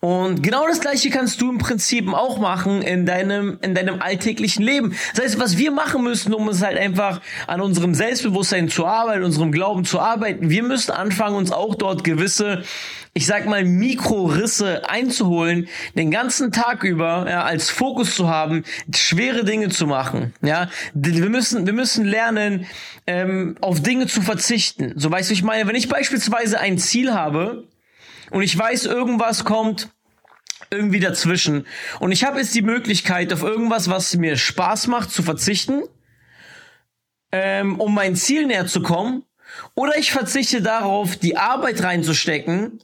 Und 0.00 0.42
genau 0.42 0.66
das 0.66 0.80
gleiche 0.80 1.10
kannst 1.10 1.40
du 1.40 1.50
im 1.50 1.58
Prinzip 1.58 2.08
auch 2.12 2.38
machen 2.38 2.82
in 2.82 3.06
deinem, 3.06 3.58
in 3.62 3.74
deinem 3.74 4.00
alltäglichen 4.00 4.62
Leben. 4.62 4.94
Das 5.14 5.24
heißt, 5.24 5.40
was 5.40 5.58
wir 5.58 5.70
machen 5.70 6.02
müssen, 6.02 6.34
um 6.34 6.48
uns 6.48 6.62
halt 6.62 6.78
einfach 6.78 7.20
an 7.46 7.60
unserem 7.60 7.94
Selbstbewusstsein 7.94 8.68
zu 8.68 8.86
arbeiten, 8.86 9.24
unserem 9.24 9.52
Glauben 9.52 9.84
zu 9.84 10.00
arbeiten, 10.00 10.50
wir 10.50 10.62
müssen 10.62 10.92
anfangen, 10.92 11.36
uns 11.36 11.52
auch 11.52 11.74
dort 11.74 12.04
gewisse 12.04 12.62
ich 13.18 13.26
sag 13.26 13.46
mal, 13.46 13.64
Mikrorisse 13.64 14.88
einzuholen, 14.88 15.66
den 15.96 16.12
ganzen 16.12 16.52
Tag 16.52 16.84
über 16.84 17.26
ja, 17.28 17.42
als 17.42 17.68
Fokus 17.68 18.14
zu 18.14 18.28
haben, 18.28 18.62
schwere 18.94 19.44
Dinge 19.44 19.70
zu 19.70 19.88
machen. 19.88 20.34
Ja, 20.40 20.70
wir 20.94 21.28
müssen, 21.28 21.66
wir 21.66 21.72
müssen 21.72 22.04
lernen, 22.04 22.66
ähm, 23.08 23.56
auf 23.60 23.82
Dinge 23.82 24.06
zu 24.06 24.22
verzichten. 24.22 24.92
So 24.94 25.10
weißt 25.10 25.30
du, 25.30 25.34
ich 25.34 25.42
meine, 25.42 25.66
wenn 25.66 25.74
ich 25.74 25.88
beispielsweise 25.88 26.60
ein 26.60 26.78
Ziel 26.78 27.12
habe 27.12 27.64
und 28.30 28.42
ich 28.42 28.56
weiß, 28.56 28.84
irgendwas 28.84 29.44
kommt 29.44 29.88
irgendwie 30.70 31.00
dazwischen 31.00 31.66
und 31.98 32.12
ich 32.12 32.22
habe 32.22 32.38
jetzt 32.38 32.54
die 32.54 32.62
Möglichkeit, 32.62 33.32
auf 33.32 33.42
irgendwas, 33.42 33.90
was 33.90 34.14
mir 34.14 34.36
Spaß 34.36 34.86
macht, 34.86 35.10
zu 35.10 35.24
verzichten, 35.24 35.82
ähm, 37.32 37.80
um 37.80 37.92
mein 37.92 38.14
Ziel 38.14 38.46
näher 38.46 38.68
zu 38.68 38.80
kommen, 38.80 39.24
oder 39.74 39.98
ich 39.98 40.12
verzichte 40.12 40.62
darauf, 40.62 41.16
die 41.16 41.36
Arbeit 41.36 41.82
reinzustecken, 41.82 42.78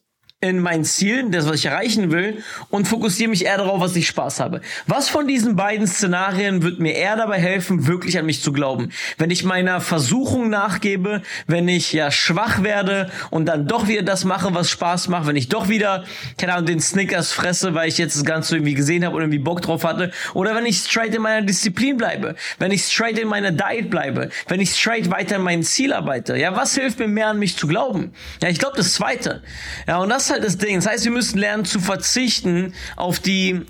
in 0.49 0.61
meinen 0.61 0.85
Zielen, 0.85 1.31
das, 1.31 1.49
was 1.49 1.57
ich 1.57 1.67
erreichen 1.67 2.11
will, 2.11 2.43
und 2.71 2.87
fokussiere 2.87 3.31
mich 3.31 3.45
eher 3.45 3.59
darauf, 3.59 3.81
was 3.81 3.97
ich 3.97 4.07
Spaß 4.07 4.41
habe. 4.41 4.61
Was 4.87 5.09
von 5.09 5.27
diesen 5.27 5.57
beiden 5.57 5.87
Szenarien 5.87 6.63
wird 6.63 6.79
mir 6.81 6.95
eher 6.95 7.17
dabei 7.17 7.39
helfen, 7.39 7.87
wirklich 7.87 8.19
an 8.19 8.27
mich 8.27 8.43
zu 8.43 8.53
glauben? 8.53 8.91
Wenn 9.19 9.31
ich 9.31 9.45
meiner 9.45 9.81
Versuchung 9.81 10.51
nachgebe, 10.51 11.23
wenn 11.47 11.69
ich 11.69 11.93
ja 11.93 12.11
schwach 12.11 12.63
werde 12.63 13.11
und 13.31 13.47
dann 13.47 13.67
doch 13.67 13.89
wieder 13.89 14.03
das 14.03 14.25
mache, 14.25 14.55
was 14.55 14.71
Spaß 14.71 15.09
macht, 15.09 15.27
wenn 15.27 15.37
ich 15.37 15.49
doch 15.49 15.69
wieder, 15.69 16.05
keine 16.39 16.55
Ahnung, 16.55 16.67
den 16.67 16.81
Snickers 16.81 17.33
fresse, 17.33 17.75
weil 17.75 17.89
ich 17.89 17.99
jetzt 17.99 18.17
das 18.17 18.25
Ganze 18.25 18.57
irgendwie 18.57 18.75
gesehen 18.75 19.05
habe 19.05 19.15
oder 19.15 19.25
irgendwie 19.25 19.39
Bock 19.39 19.63
drauf 19.63 19.85
hatte, 19.85 20.13
oder 20.35 20.55
wenn 20.55 20.67
ich 20.67 20.79
straight 20.79 21.15
in 21.15 21.23
meiner 21.23 21.47
Disziplin 21.47 21.97
bleibe, 21.97 22.35
wenn 22.59 22.71
ich 22.71 22.85
straight 22.85 23.19
in 23.19 23.29
meiner 23.29 23.51
Diet 23.51 23.91
bleibe, 23.91 24.29
wenn 24.49 24.61
ich 24.61 24.73
straight 24.73 25.11
weiter 25.11 25.37
in 25.37 25.43
mein 25.43 25.63
Ziel 25.63 25.93
arbeite, 25.93 26.37
ja, 26.37 26.55
was 26.55 26.75
hilft 26.75 26.99
mir 26.99 27.09
mehr 27.09 27.29
an 27.29 27.39
mich 27.39 27.57
zu 27.57 27.67
glauben? 27.67 28.13
Ja, 28.43 28.49
ich 28.49 28.59
glaube 28.59 28.77
das 28.77 28.93
Zweite. 28.93 29.43
Ja, 29.87 29.99
und 29.99 30.09
das 30.09 30.29
halt 30.35 30.45
das 30.45 30.59
Ding. 30.59 30.77
Das 30.77 30.87
heißt, 30.87 31.05
wir 31.05 31.13
müssen 31.13 31.39
lernen 31.39 31.65
zu 31.65 31.81
verzichten 31.81 32.75
auf 32.97 33.19
die 33.19 33.63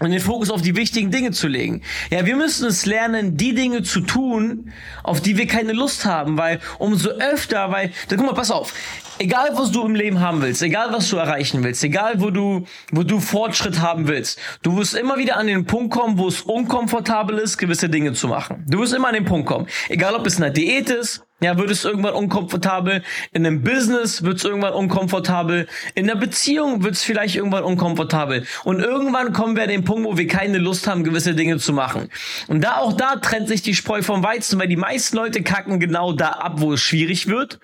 und 0.00 0.12
den 0.12 0.20
Fokus 0.20 0.50
auf 0.50 0.62
die 0.62 0.76
wichtigen 0.76 1.10
Dinge 1.10 1.32
zu 1.32 1.48
legen. 1.48 1.82
Ja, 2.10 2.24
wir 2.24 2.36
müssen 2.36 2.68
es 2.68 2.86
lernen, 2.86 3.36
die 3.36 3.54
Dinge 3.54 3.82
zu 3.82 4.00
tun, 4.00 4.72
auf 5.02 5.20
die 5.20 5.36
wir 5.36 5.46
keine 5.46 5.72
Lust 5.72 6.04
haben, 6.04 6.38
weil 6.38 6.60
umso 6.78 7.10
öfter, 7.10 7.72
weil, 7.72 7.90
da 8.08 8.16
guck 8.16 8.26
mal, 8.26 8.34
pass 8.34 8.50
auf, 8.52 8.72
egal 9.18 9.50
was 9.54 9.72
du 9.72 9.84
im 9.84 9.94
Leben 9.94 10.20
haben 10.20 10.40
willst, 10.40 10.62
egal 10.62 10.92
was 10.92 11.08
du 11.08 11.16
erreichen 11.16 11.64
willst, 11.64 11.82
egal 11.82 12.20
wo 12.20 12.30
du, 12.30 12.64
wo 12.92 13.02
du 13.02 13.18
Fortschritt 13.18 13.80
haben 13.80 14.06
willst, 14.06 14.38
du 14.62 14.76
wirst 14.76 14.94
immer 14.94 15.18
wieder 15.18 15.36
an 15.36 15.48
den 15.48 15.64
Punkt 15.64 15.92
kommen, 15.92 16.18
wo 16.18 16.28
es 16.28 16.42
unkomfortabel 16.42 17.36
ist, 17.38 17.58
gewisse 17.58 17.88
Dinge 17.88 18.12
zu 18.12 18.28
machen. 18.28 18.64
Du 18.68 18.78
wirst 18.78 18.94
immer 18.94 19.08
an 19.08 19.14
den 19.14 19.24
Punkt 19.24 19.48
kommen. 19.48 19.66
Egal 19.88 20.14
ob 20.14 20.26
es 20.26 20.36
eine 20.36 20.52
Diät 20.52 20.90
ist, 20.90 21.24
ja, 21.40 21.56
wird 21.56 21.70
es 21.70 21.84
irgendwann 21.84 22.14
unkomfortabel. 22.14 23.02
In 23.32 23.46
einem 23.46 23.62
Business 23.62 24.24
wird 24.24 24.38
es 24.38 24.44
irgendwann 24.44 24.72
unkomfortabel. 24.72 25.68
In 25.94 26.10
einer 26.10 26.18
Beziehung 26.18 26.82
wird 26.82 26.94
es 26.94 27.04
vielleicht 27.04 27.36
irgendwann 27.36 27.62
unkomfortabel. 27.62 28.44
Und 28.64 28.80
irgendwann 28.80 29.32
kommen 29.32 29.54
wir 29.54 29.62
an 29.62 29.68
den 29.68 29.84
Punkt, 29.84 30.04
wo 30.04 30.16
wir 30.16 30.26
keine 30.26 30.58
Lust 30.58 30.88
haben, 30.88 31.04
gewisse 31.04 31.34
Dinge 31.34 31.58
zu 31.58 31.72
machen. 31.72 32.10
Und 32.48 32.62
da 32.62 32.78
auch 32.78 32.92
da 32.92 33.16
trennt 33.16 33.46
sich 33.46 33.62
die 33.62 33.74
Spreu 33.74 34.02
vom 34.02 34.24
Weizen, 34.24 34.58
weil 34.58 34.68
die 34.68 34.76
meisten 34.76 35.16
Leute 35.16 35.42
kacken 35.42 35.78
genau 35.78 36.12
da 36.12 36.30
ab, 36.30 36.54
wo 36.56 36.72
es 36.72 36.80
schwierig 36.80 37.28
wird. 37.28 37.60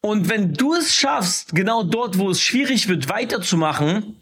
Und 0.00 0.28
wenn 0.28 0.52
du 0.52 0.74
es 0.74 0.94
schaffst, 0.94 1.54
genau 1.54 1.82
dort, 1.82 2.18
wo 2.18 2.30
es 2.30 2.40
schwierig 2.40 2.88
wird, 2.88 3.08
weiterzumachen, 3.08 4.16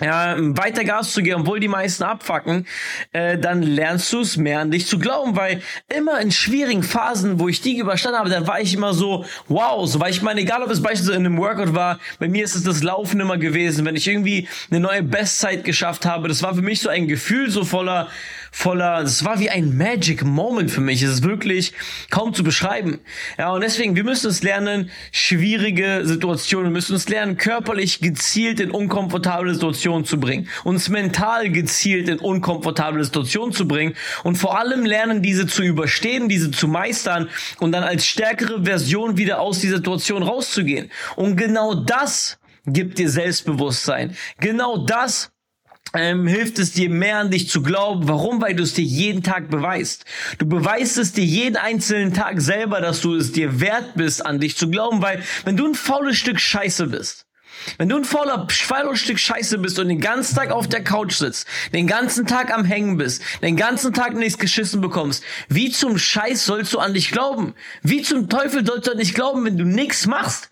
ja, 0.00 0.36
weiter 0.38 0.84
Gas 0.84 1.12
zu 1.12 1.22
geben, 1.22 1.42
obwohl 1.42 1.58
die 1.58 1.68
meisten 1.68 2.02
abfacken, 2.02 2.66
äh, 3.12 3.38
dann 3.38 3.62
lernst 3.62 4.12
du 4.12 4.20
es 4.20 4.36
mehr 4.36 4.60
an 4.60 4.70
dich 4.70 4.86
zu 4.86 4.98
glauben, 4.98 5.36
weil 5.36 5.62
immer 5.88 6.20
in 6.20 6.30
schwierigen 6.30 6.82
Phasen, 6.82 7.40
wo 7.40 7.48
ich 7.48 7.62
die 7.62 7.78
überstanden 7.78 8.18
habe, 8.18 8.28
dann 8.28 8.46
war 8.46 8.60
ich 8.60 8.74
immer 8.74 8.92
so, 8.92 9.24
wow, 9.48 9.86
so, 9.86 9.98
weil 9.98 10.10
ich 10.10 10.20
meine, 10.20 10.40
egal 10.40 10.62
ob 10.62 10.70
es 10.70 10.82
beispielsweise 10.82 11.18
in 11.18 11.24
einem 11.24 11.38
Workout 11.38 11.74
war, 11.74 11.98
bei 12.18 12.28
mir 12.28 12.44
ist 12.44 12.54
es 12.54 12.64
das 12.64 12.82
Laufen 12.82 13.20
immer 13.20 13.38
gewesen, 13.38 13.84
wenn 13.86 13.96
ich 13.96 14.06
irgendwie 14.06 14.48
eine 14.70 14.80
neue 14.80 15.02
Bestzeit 15.02 15.64
geschafft 15.64 16.04
habe, 16.04 16.28
das 16.28 16.42
war 16.42 16.54
für 16.54 16.62
mich 16.62 16.80
so 16.80 16.88
ein 16.88 17.08
Gefühl 17.08 17.50
so 17.50 17.64
voller, 17.64 18.08
voller, 18.56 19.02
es 19.02 19.22
war 19.22 19.38
wie 19.38 19.50
ein 19.50 19.76
Magic 19.76 20.24
Moment 20.24 20.70
für 20.70 20.80
mich. 20.80 21.02
Es 21.02 21.10
ist 21.10 21.24
wirklich 21.24 21.74
kaum 22.08 22.32
zu 22.32 22.42
beschreiben. 22.42 23.00
Ja, 23.36 23.52
und 23.52 23.60
deswegen, 23.60 23.96
wir 23.96 24.02
müssen 24.02 24.30
es 24.30 24.42
lernen, 24.42 24.90
schwierige 25.12 26.00
Situationen, 26.04 26.68
wir 26.68 26.72
müssen 26.72 26.96
es 26.96 27.06
lernen, 27.06 27.36
körperlich 27.36 28.00
gezielt 28.00 28.58
in 28.58 28.70
unkomfortable 28.70 29.52
Situationen 29.52 30.06
zu 30.06 30.18
bringen, 30.18 30.48
uns 30.64 30.88
mental 30.88 31.50
gezielt 31.50 32.08
in 32.08 32.18
unkomfortable 32.18 33.04
Situationen 33.04 33.52
zu 33.52 33.68
bringen 33.68 33.94
und 34.24 34.36
vor 34.36 34.58
allem 34.58 34.86
lernen, 34.86 35.20
diese 35.20 35.46
zu 35.46 35.62
überstehen, 35.62 36.30
diese 36.30 36.50
zu 36.50 36.66
meistern 36.66 37.28
und 37.60 37.72
dann 37.72 37.84
als 37.84 38.06
stärkere 38.06 38.64
Version 38.64 39.18
wieder 39.18 39.38
aus 39.38 39.60
dieser 39.60 39.76
Situation 39.76 40.22
rauszugehen. 40.22 40.90
Und 41.14 41.36
genau 41.36 41.74
das 41.74 42.38
gibt 42.64 42.98
dir 42.98 43.10
Selbstbewusstsein. 43.10 44.16
Genau 44.40 44.78
das 44.78 45.30
ähm, 45.96 46.26
hilft 46.26 46.58
es 46.58 46.72
dir 46.72 46.90
mehr 46.90 47.18
an 47.18 47.30
dich 47.30 47.48
zu 47.48 47.62
glauben. 47.62 48.08
Warum? 48.08 48.40
Weil 48.40 48.54
du 48.54 48.62
es 48.62 48.74
dir 48.74 48.84
jeden 48.84 49.22
Tag 49.22 49.50
beweist. 49.50 50.04
Du 50.38 50.46
beweist 50.46 50.98
es 50.98 51.12
dir 51.12 51.24
jeden 51.24 51.56
einzelnen 51.56 52.14
Tag 52.14 52.40
selber, 52.40 52.80
dass 52.80 53.00
du 53.00 53.14
es 53.14 53.32
dir 53.32 53.60
wert 53.60 53.94
bist, 53.94 54.24
an 54.24 54.38
dich 54.38 54.56
zu 54.56 54.70
glauben. 54.70 55.02
Weil 55.02 55.22
wenn 55.44 55.56
du 55.56 55.66
ein 55.66 55.74
faules 55.74 56.16
Stück 56.16 56.38
Scheiße 56.38 56.88
bist, 56.88 57.26
wenn 57.78 57.88
du 57.88 57.96
ein 57.96 58.04
fauler, 58.04 58.46
faules 58.50 59.00
Stück 59.00 59.18
Scheiße 59.18 59.58
bist 59.58 59.78
und 59.78 59.88
den 59.88 60.00
ganzen 60.00 60.36
Tag 60.36 60.50
auf 60.50 60.68
der 60.68 60.84
Couch 60.84 61.14
sitzt, 61.14 61.46
den 61.72 61.86
ganzen 61.86 62.26
Tag 62.26 62.52
am 62.52 62.64
Hängen 62.64 62.96
bist, 62.96 63.22
den 63.42 63.56
ganzen 63.56 63.92
Tag 63.92 64.14
nichts 64.14 64.38
geschissen 64.38 64.80
bekommst, 64.80 65.24
wie 65.48 65.70
zum 65.70 65.98
Scheiß 65.98 66.44
sollst 66.44 66.74
du 66.74 66.78
an 66.78 66.94
dich 66.94 67.10
glauben? 67.10 67.54
Wie 67.82 68.02
zum 68.02 68.28
Teufel 68.28 68.64
sollst 68.64 68.86
du 68.86 68.92
an 68.92 68.98
dich 68.98 69.14
glauben, 69.14 69.44
wenn 69.44 69.58
du 69.58 69.64
nichts 69.64 70.06
machst? 70.06 70.50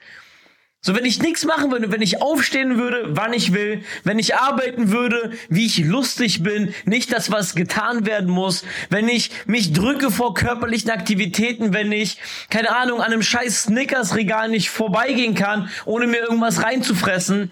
So, 0.86 0.94
wenn 0.94 1.06
ich 1.06 1.22
nichts 1.22 1.46
machen 1.46 1.72
würde, 1.72 1.90
wenn 1.90 2.02
ich 2.02 2.20
aufstehen 2.20 2.76
würde, 2.76 3.06
wann 3.16 3.32
ich 3.32 3.54
will, 3.54 3.82
wenn 4.02 4.18
ich 4.18 4.36
arbeiten 4.36 4.90
würde, 4.90 5.32
wie 5.48 5.64
ich 5.64 5.78
lustig 5.78 6.42
bin, 6.42 6.74
nicht 6.84 7.10
das, 7.10 7.30
was 7.30 7.54
getan 7.54 8.04
werden 8.04 8.28
muss, 8.28 8.64
wenn 8.90 9.08
ich 9.08 9.30
mich 9.46 9.72
drücke 9.72 10.10
vor 10.10 10.34
körperlichen 10.34 10.90
Aktivitäten, 10.90 11.72
wenn 11.72 11.90
ich, 11.90 12.18
keine 12.50 12.76
Ahnung, 12.76 13.00
an 13.00 13.12
einem 13.12 13.22
scheiß 13.22 13.62
Snickers-Regal 13.62 14.50
nicht 14.50 14.68
vorbeigehen 14.68 15.34
kann, 15.34 15.70
ohne 15.86 16.06
mir 16.06 16.18
irgendwas 16.18 16.62
reinzufressen, 16.62 17.50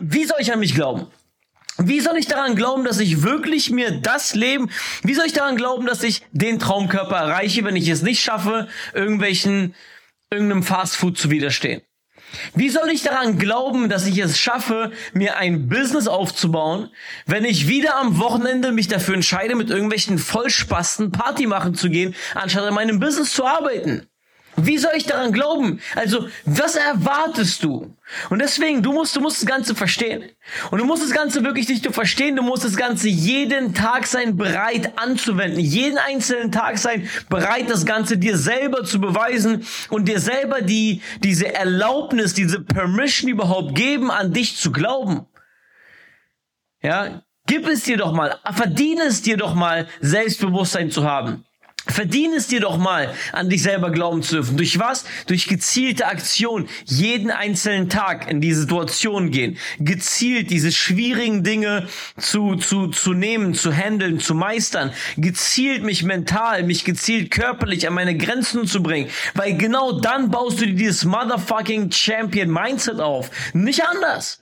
wie 0.00 0.24
soll 0.24 0.40
ich 0.40 0.52
an 0.52 0.58
mich 0.58 0.74
glauben? 0.74 1.06
Wie 1.78 2.00
soll 2.00 2.16
ich 2.16 2.26
daran 2.26 2.56
glauben, 2.56 2.82
dass 2.82 2.98
ich 2.98 3.22
wirklich 3.22 3.70
mir 3.70 3.92
das 3.92 4.34
Leben, 4.34 4.70
wie 5.04 5.14
soll 5.14 5.26
ich 5.26 5.32
daran 5.32 5.54
glauben, 5.54 5.86
dass 5.86 6.02
ich 6.02 6.22
den 6.32 6.58
Traumkörper 6.58 7.16
erreiche, 7.16 7.64
wenn 7.64 7.76
ich 7.76 7.88
es 7.88 8.02
nicht 8.02 8.24
schaffe, 8.24 8.66
irgendwelchen, 8.92 9.76
irgendeinem 10.32 10.62
Fastfood 10.62 11.16
zu 11.16 11.30
widerstehen? 11.30 11.82
Wie 12.54 12.70
soll 12.70 12.88
ich 12.90 13.02
daran 13.02 13.38
glauben, 13.38 13.88
dass 13.88 14.06
ich 14.06 14.18
es 14.18 14.38
schaffe, 14.38 14.92
mir 15.12 15.36
ein 15.36 15.68
Business 15.68 16.08
aufzubauen, 16.08 16.88
wenn 17.26 17.44
ich 17.44 17.68
wieder 17.68 17.96
am 17.96 18.18
Wochenende 18.18 18.72
mich 18.72 18.88
dafür 18.88 19.14
entscheide, 19.14 19.54
mit 19.54 19.70
irgendwelchen 19.70 20.18
Vollspasten 20.18 21.12
Party 21.12 21.46
machen 21.46 21.74
zu 21.74 21.90
gehen, 21.90 22.14
anstatt 22.34 22.66
in 22.66 22.74
meinem 22.74 23.00
Business 23.00 23.32
zu 23.32 23.44
arbeiten? 23.44 24.08
Wie 24.56 24.78
soll 24.78 24.92
ich 24.96 25.06
daran 25.06 25.32
glauben? 25.32 25.80
Also, 25.94 26.28
was 26.44 26.76
erwartest 26.76 27.62
du? 27.62 27.96
Und 28.30 28.40
deswegen, 28.40 28.82
du 28.82 28.92
musst, 28.92 29.16
du 29.16 29.20
musst 29.20 29.42
das 29.42 29.46
Ganze 29.46 29.74
verstehen. 29.74 30.30
Und 30.70 30.78
du 30.78 30.84
musst 30.84 31.02
das 31.02 31.12
Ganze 31.12 31.44
wirklich 31.44 31.68
nicht 31.68 31.84
nur 31.84 31.92
verstehen, 31.92 32.36
du 32.36 32.42
musst 32.42 32.64
das 32.64 32.76
Ganze 32.76 33.08
jeden 33.08 33.74
Tag 33.74 34.06
sein, 34.06 34.36
bereit 34.36 34.92
anzuwenden. 34.96 35.60
Jeden 35.60 35.98
einzelnen 35.98 36.52
Tag 36.52 36.78
sein, 36.78 37.08
bereit, 37.28 37.70
das 37.70 37.86
Ganze 37.86 38.18
dir 38.18 38.36
selber 38.36 38.84
zu 38.84 39.00
beweisen 39.00 39.66
und 39.88 40.06
dir 40.08 40.20
selber 40.20 40.60
die, 40.60 41.00
diese 41.22 41.52
Erlaubnis, 41.54 42.34
diese 42.34 42.60
Permission 42.60 43.30
überhaupt 43.30 43.74
geben, 43.74 44.10
an 44.10 44.32
dich 44.32 44.56
zu 44.56 44.72
glauben. 44.72 45.26
Ja, 46.82 47.22
gib 47.46 47.66
es 47.68 47.84
dir 47.84 47.96
doch 47.96 48.12
mal, 48.12 48.38
verdiene 48.52 49.04
es 49.04 49.22
dir 49.22 49.36
doch 49.36 49.54
mal, 49.54 49.88
Selbstbewusstsein 50.00 50.90
zu 50.90 51.04
haben. 51.04 51.44
Verdien 51.86 52.32
es 52.32 52.46
dir 52.46 52.60
doch 52.60 52.78
mal, 52.78 53.12
an 53.32 53.48
dich 53.48 53.62
selber 53.62 53.90
glauben 53.90 54.22
zu 54.22 54.36
dürfen. 54.36 54.56
Durch 54.56 54.78
was? 54.78 55.04
Durch 55.26 55.46
gezielte 55.48 56.06
Aktion. 56.06 56.68
Jeden 56.84 57.30
einzelnen 57.30 57.88
Tag 57.88 58.30
in 58.30 58.40
die 58.40 58.54
Situation 58.54 59.30
gehen. 59.30 59.58
Gezielt 59.80 60.50
diese 60.50 60.70
schwierigen 60.70 61.42
Dinge 61.42 61.88
zu, 62.18 62.54
zu, 62.54 62.86
zu 62.88 63.14
nehmen, 63.14 63.54
zu 63.54 63.72
handeln, 63.72 64.20
zu 64.20 64.34
meistern. 64.34 64.92
Gezielt 65.16 65.82
mich 65.82 66.04
mental, 66.04 66.62
mich 66.62 66.84
gezielt 66.84 67.32
körperlich 67.32 67.88
an 67.88 67.94
meine 67.94 68.16
Grenzen 68.16 68.66
zu 68.66 68.82
bringen. 68.82 69.10
Weil 69.34 69.56
genau 69.56 69.98
dann 69.98 70.30
baust 70.30 70.60
du 70.60 70.66
dir 70.66 70.74
dieses 70.74 71.04
motherfucking 71.04 71.90
Champion 71.90 72.48
Mindset 72.48 73.00
auf. 73.00 73.30
Nicht 73.54 73.84
anders. 73.84 74.38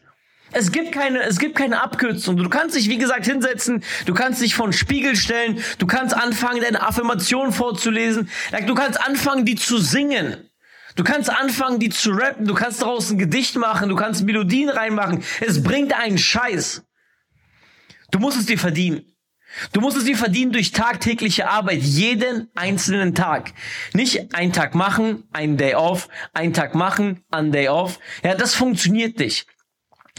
Es 0.52 0.72
gibt 0.72 0.92
keine, 0.92 1.20
es 1.22 1.38
gibt 1.38 1.56
keine 1.56 1.80
Abkürzung. 1.80 2.36
Du 2.36 2.48
kannst 2.48 2.74
dich, 2.74 2.88
wie 2.88 2.98
gesagt, 2.98 3.26
hinsetzen, 3.26 3.84
du 4.06 4.14
kannst 4.14 4.42
dich 4.42 4.54
vor 4.54 4.72
Spiegel 4.72 5.14
stellen, 5.16 5.62
du 5.78 5.86
kannst 5.86 6.14
anfangen, 6.14 6.60
deine 6.60 6.82
Affirmation 6.82 7.52
vorzulesen, 7.52 8.28
du 8.66 8.74
kannst 8.74 9.00
anfangen, 9.00 9.44
die 9.44 9.56
zu 9.56 9.78
singen. 9.78 10.36
Du 10.96 11.04
kannst 11.04 11.30
anfangen, 11.30 11.78
die 11.78 11.88
zu 11.88 12.10
rappen, 12.10 12.46
du 12.46 12.54
kannst 12.54 12.82
daraus 12.82 13.10
ein 13.10 13.18
Gedicht 13.18 13.56
machen, 13.56 13.88
du 13.88 13.94
kannst 13.94 14.24
Melodien 14.24 14.68
reinmachen. 14.68 15.22
Es 15.40 15.62
bringt 15.62 15.92
einen 15.98 16.18
Scheiß. 16.18 16.82
Du 18.10 18.18
musst 18.18 18.38
es 18.38 18.46
dir 18.46 18.58
verdienen. 18.58 19.04
Du 19.72 19.80
musst 19.80 19.96
es 19.96 20.04
dir 20.04 20.16
verdienen 20.16 20.52
durch 20.52 20.72
tagtägliche 20.72 21.48
Arbeit, 21.48 21.82
jeden 21.82 22.50
einzelnen 22.56 23.14
Tag. 23.14 23.52
Nicht 23.94 24.34
einen 24.34 24.52
Tag 24.52 24.74
machen, 24.74 25.24
einen 25.32 25.56
Day 25.56 25.74
off, 25.74 26.08
einen 26.32 26.54
Tag 26.54 26.74
machen, 26.74 27.24
einen 27.30 27.52
Day 27.52 27.68
off. 27.68 28.00
Ja, 28.24 28.34
das 28.34 28.54
funktioniert 28.54 29.18
nicht 29.18 29.46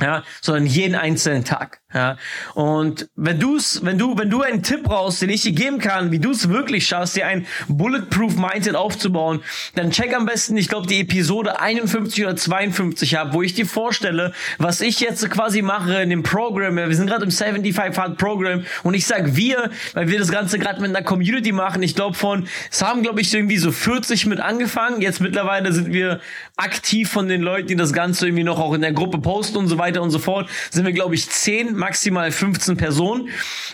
ja, 0.02 0.24
sondern 0.42 0.66
jeden 0.66 0.96
einzelnen 0.96 1.46
Tag. 1.46 1.81
Ja, 1.94 2.18
und 2.54 3.10
wenn 3.16 3.40
du's, 3.40 3.84
wenn 3.84 3.98
du, 3.98 4.18
wenn 4.18 4.30
du 4.30 4.42
einen 4.42 4.64
Tipp 4.64 4.84
brauchst, 4.84 5.22
den 5.22 5.30
ich 5.30 5.42
dir 5.42 5.52
geben 5.52 5.80
kann, 5.80 6.12
wie 6.12 6.20
du 6.20 6.32
es 6.32 6.48
wirklich 6.48 6.88
schaffst, 6.88 7.18
dir 7.18 7.28
ein 7.28 7.46
Bulletproof 7.68 8.38
Mindset 8.38 8.76
aufzubauen, 8.76 9.42
dann 9.76 9.92
check 9.92 10.16
am 10.16 10.26
besten, 10.26 10.56
ich 10.56 10.70
glaube, 10.70 10.88
die 10.88 11.02
Episode 11.02 11.60
51 11.60 12.24
oder 12.24 12.36
52 12.38 13.18
ab, 13.18 13.30
wo 13.34 13.42
ich 13.42 13.56
dir 13.56 13.66
vorstelle, 13.66 14.34
was 14.58 14.80
ich 14.80 15.02
jetzt 15.02 15.30
quasi 15.30 15.62
mache 15.62 16.02
in 16.02 16.10
dem 16.10 16.24
Programm. 16.24 16.78
Wir 16.78 16.96
sind 16.96 17.08
gerade 17.08 17.26
im 17.26 17.32
75 17.32 17.98
Hard 17.98 18.18
Program 18.18 18.64
und 18.84 18.94
ich 18.94 19.06
sag 19.06 19.36
wir, 19.36 19.70
weil 19.94 20.08
wir 20.08 20.20
das 20.20 20.32
Ganze 20.32 20.60
gerade 20.60 20.80
mit 20.80 20.96
einer 20.96 21.06
Community 21.06 21.52
machen. 21.52 21.84
Ich 21.84 21.96
glaube 21.96 22.16
von, 22.16 22.48
es 22.72 22.82
haben 22.82 23.04
glaube 23.04 23.20
ich 23.20 23.34
irgendwie 23.34 23.58
so 23.58 23.72
40 23.72 24.28
mit 24.28 24.40
angefangen. 24.40 25.02
Jetzt 25.02 25.20
mittlerweile 25.20 25.74
sind 25.74 25.92
wir 25.92 26.22
aktiv 26.56 27.10
von 27.10 27.28
den 27.28 27.42
Leuten, 27.42 27.68
die 27.68 27.76
das 27.76 27.92
Ganze 27.92 28.28
irgendwie 28.28 28.46
noch 28.46 28.60
auch 28.60 28.74
in 28.74 28.82
der 28.82 28.94
Gruppe 28.94 29.18
posten 29.18 29.58
und 29.58 29.68
so 29.68 29.78
weiter 29.78 30.02
und 30.02 30.12
so 30.12 30.20
fort, 30.20 30.50
sind 30.70 30.86
wir 30.86 30.94
glaube 30.94 31.16
ich 31.16 31.30
10 31.30 31.81
maximal 31.82 32.32
15 32.32 32.78
Personen. 32.78 33.30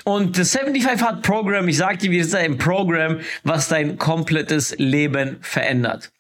Und 0.06 0.38
das 0.40 0.54
75 0.54 1.06
Hard 1.06 1.22
Program, 1.22 1.68
ich 1.68 1.78
sag 1.78 2.00
dir, 2.00 2.10
wir 2.10 2.24
sind 2.26 2.40
ein 2.40 2.58
Programm, 2.58 3.20
was 3.44 3.68
dein 3.68 3.98
komplettes 3.98 4.74
Leben 4.78 5.38
verändert 5.42 6.12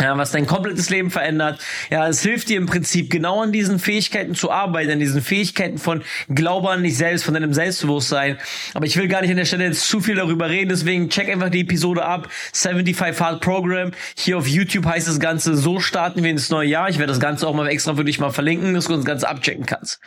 ja, 0.00 0.18
was 0.18 0.32
dein 0.32 0.46
komplettes 0.46 0.90
Leben 0.90 1.10
verändert. 1.10 1.60
Ja, 1.88 2.08
es 2.08 2.20
hilft 2.20 2.48
dir 2.48 2.56
im 2.56 2.66
Prinzip 2.66 3.10
genau 3.10 3.42
an 3.42 3.52
diesen 3.52 3.78
Fähigkeiten 3.78 4.34
zu 4.34 4.50
arbeiten, 4.50 4.90
an 4.90 4.98
diesen 4.98 5.22
Fähigkeiten 5.22 5.78
von 5.78 6.02
Glaube 6.28 6.70
an 6.70 6.82
dich 6.82 6.96
selbst, 6.96 7.24
von 7.24 7.34
deinem 7.34 7.54
Selbstbewusstsein. 7.54 8.38
Aber 8.74 8.86
ich 8.86 8.96
will 8.96 9.06
gar 9.06 9.20
nicht 9.20 9.30
an 9.30 9.36
der 9.36 9.44
Stelle 9.44 9.64
jetzt 9.64 9.88
zu 9.88 10.00
viel 10.00 10.16
darüber 10.16 10.50
reden, 10.50 10.68
deswegen 10.68 11.10
check 11.10 11.28
einfach 11.28 11.48
die 11.48 11.60
Episode 11.60 12.04
ab. 12.04 12.28
75 12.52 13.20
Hard 13.20 13.40
Program. 13.40 13.92
Hier 14.16 14.36
auf 14.36 14.48
YouTube 14.48 14.84
heißt 14.84 15.06
das 15.06 15.20
Ganze, 15.20 15.56
so 15.56 15.78
starten 15.78 16.24
wir 16.24 16.30
ins 16.30 16.50
neue 16.50 16.68
Jahr. 16.68 16.88
Ich 16.88 16.98
werde 16.98 17.12
das 17.12 17.20
Ganze 17.20 17.46
auch 17.46 17.54
mal 17.54 17.68
extra 17.68 17.94
für 17.94 18.04
dich 18.04 18.18
mal 18.18 18.30
verlinken, 18.30 18.74
dass 18.74 18.86
du 18.86 18.96
das 18.96 19.04
Ganze 19.04 19.28
abchecken 19.28 19.64
kannst. 19.64 20.00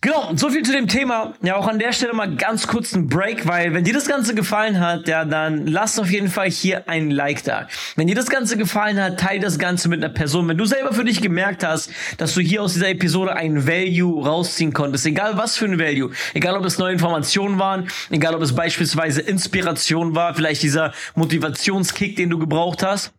Genau, 0.00 0.30
so 0.36 0.48
viel 0.50 0.62
zu 0.62 0.70
dem 0.70 0.86
Thema. 0.86 1.34
Ja, 1.42 1.56
auch 1.56 1.66
an 1.66 1.80
der 1.80 1.92
Stelle 1.92 2.12
mal 2.12 2.36
ganz 2.36 2.68
kurz 2.68 2.94
ein 2.94 3.08
Break, 3.08 3.48
weil 3.48 3.74
wenn 3.74 3.82
dir 3.82 3.94
das 3.94 4.06
Ganze 4.06 4.32
gefallen 4.32 4.78
hat, 4.78 5.08
ja, 5.08 5.24
dann 5.24 5.66
lass 5.66 5.98
auf 5.98 6.08
jeden 6.08 6.28
Fall 6.28 6.48
hier 6.48 6.88
ein 6.88 7.10
Like 7.10 7.42
da. 7.42 7.66
Wenn 7.96 8.06
dir 8.06 8.14
das 8.14 8.28
Ganze 8.30 8.56
gefallen 8.56 9.02
hat, 9.02 9.18
teile 9.18 9.40
das 9.40 9.58
Ganze 9.58 9.88
mit 9.88 10.02
einer 10.04 10.12
Person. 10.12 10.46
Wenn 10.46 10.56
du 10.56 10.66
selber 10.66 10.92
für 10.92 11.04
dich 11.04 11.20
gemerkt 11.20 11.64
hast, 11.64 11.90
dass 12.16 12.34
du 12.34 12.40
hier 12.40 12.62
aus 12.62 12.74
dieser 12.74 12.90
Episode 12.90 13.34
ein 13.34 13.66
Value 13.66 14.24
rausziehen 14.24 14.72
konntest, 14.72 15.04
egal 15.04 15.36
was 15.36 15.56
für 15.56 15.64
ein 15.64 15.80
Value, 15.80 16.12
egal 16.32 16.56
ob 16.56 16.64
es 16.64 16.78
neue 16.78 16.92
Informationen 16.92 17.58
waren, 17.58 17.88
egal 18.10 18.36
ob 18.36 18.42
es 18.42 18.54
beispielsweise 18.54 19.20
Inspiration 19.20 20.14
war, 20.14 20.32
vielleicht 20.32 20.62
dieser 20.62 20.92
Motivationskick, 21.16 22.14
den 22.14 22.30
du 22.30 22.38
gebraucht 22.38 22.84
hast. 22.84 23.12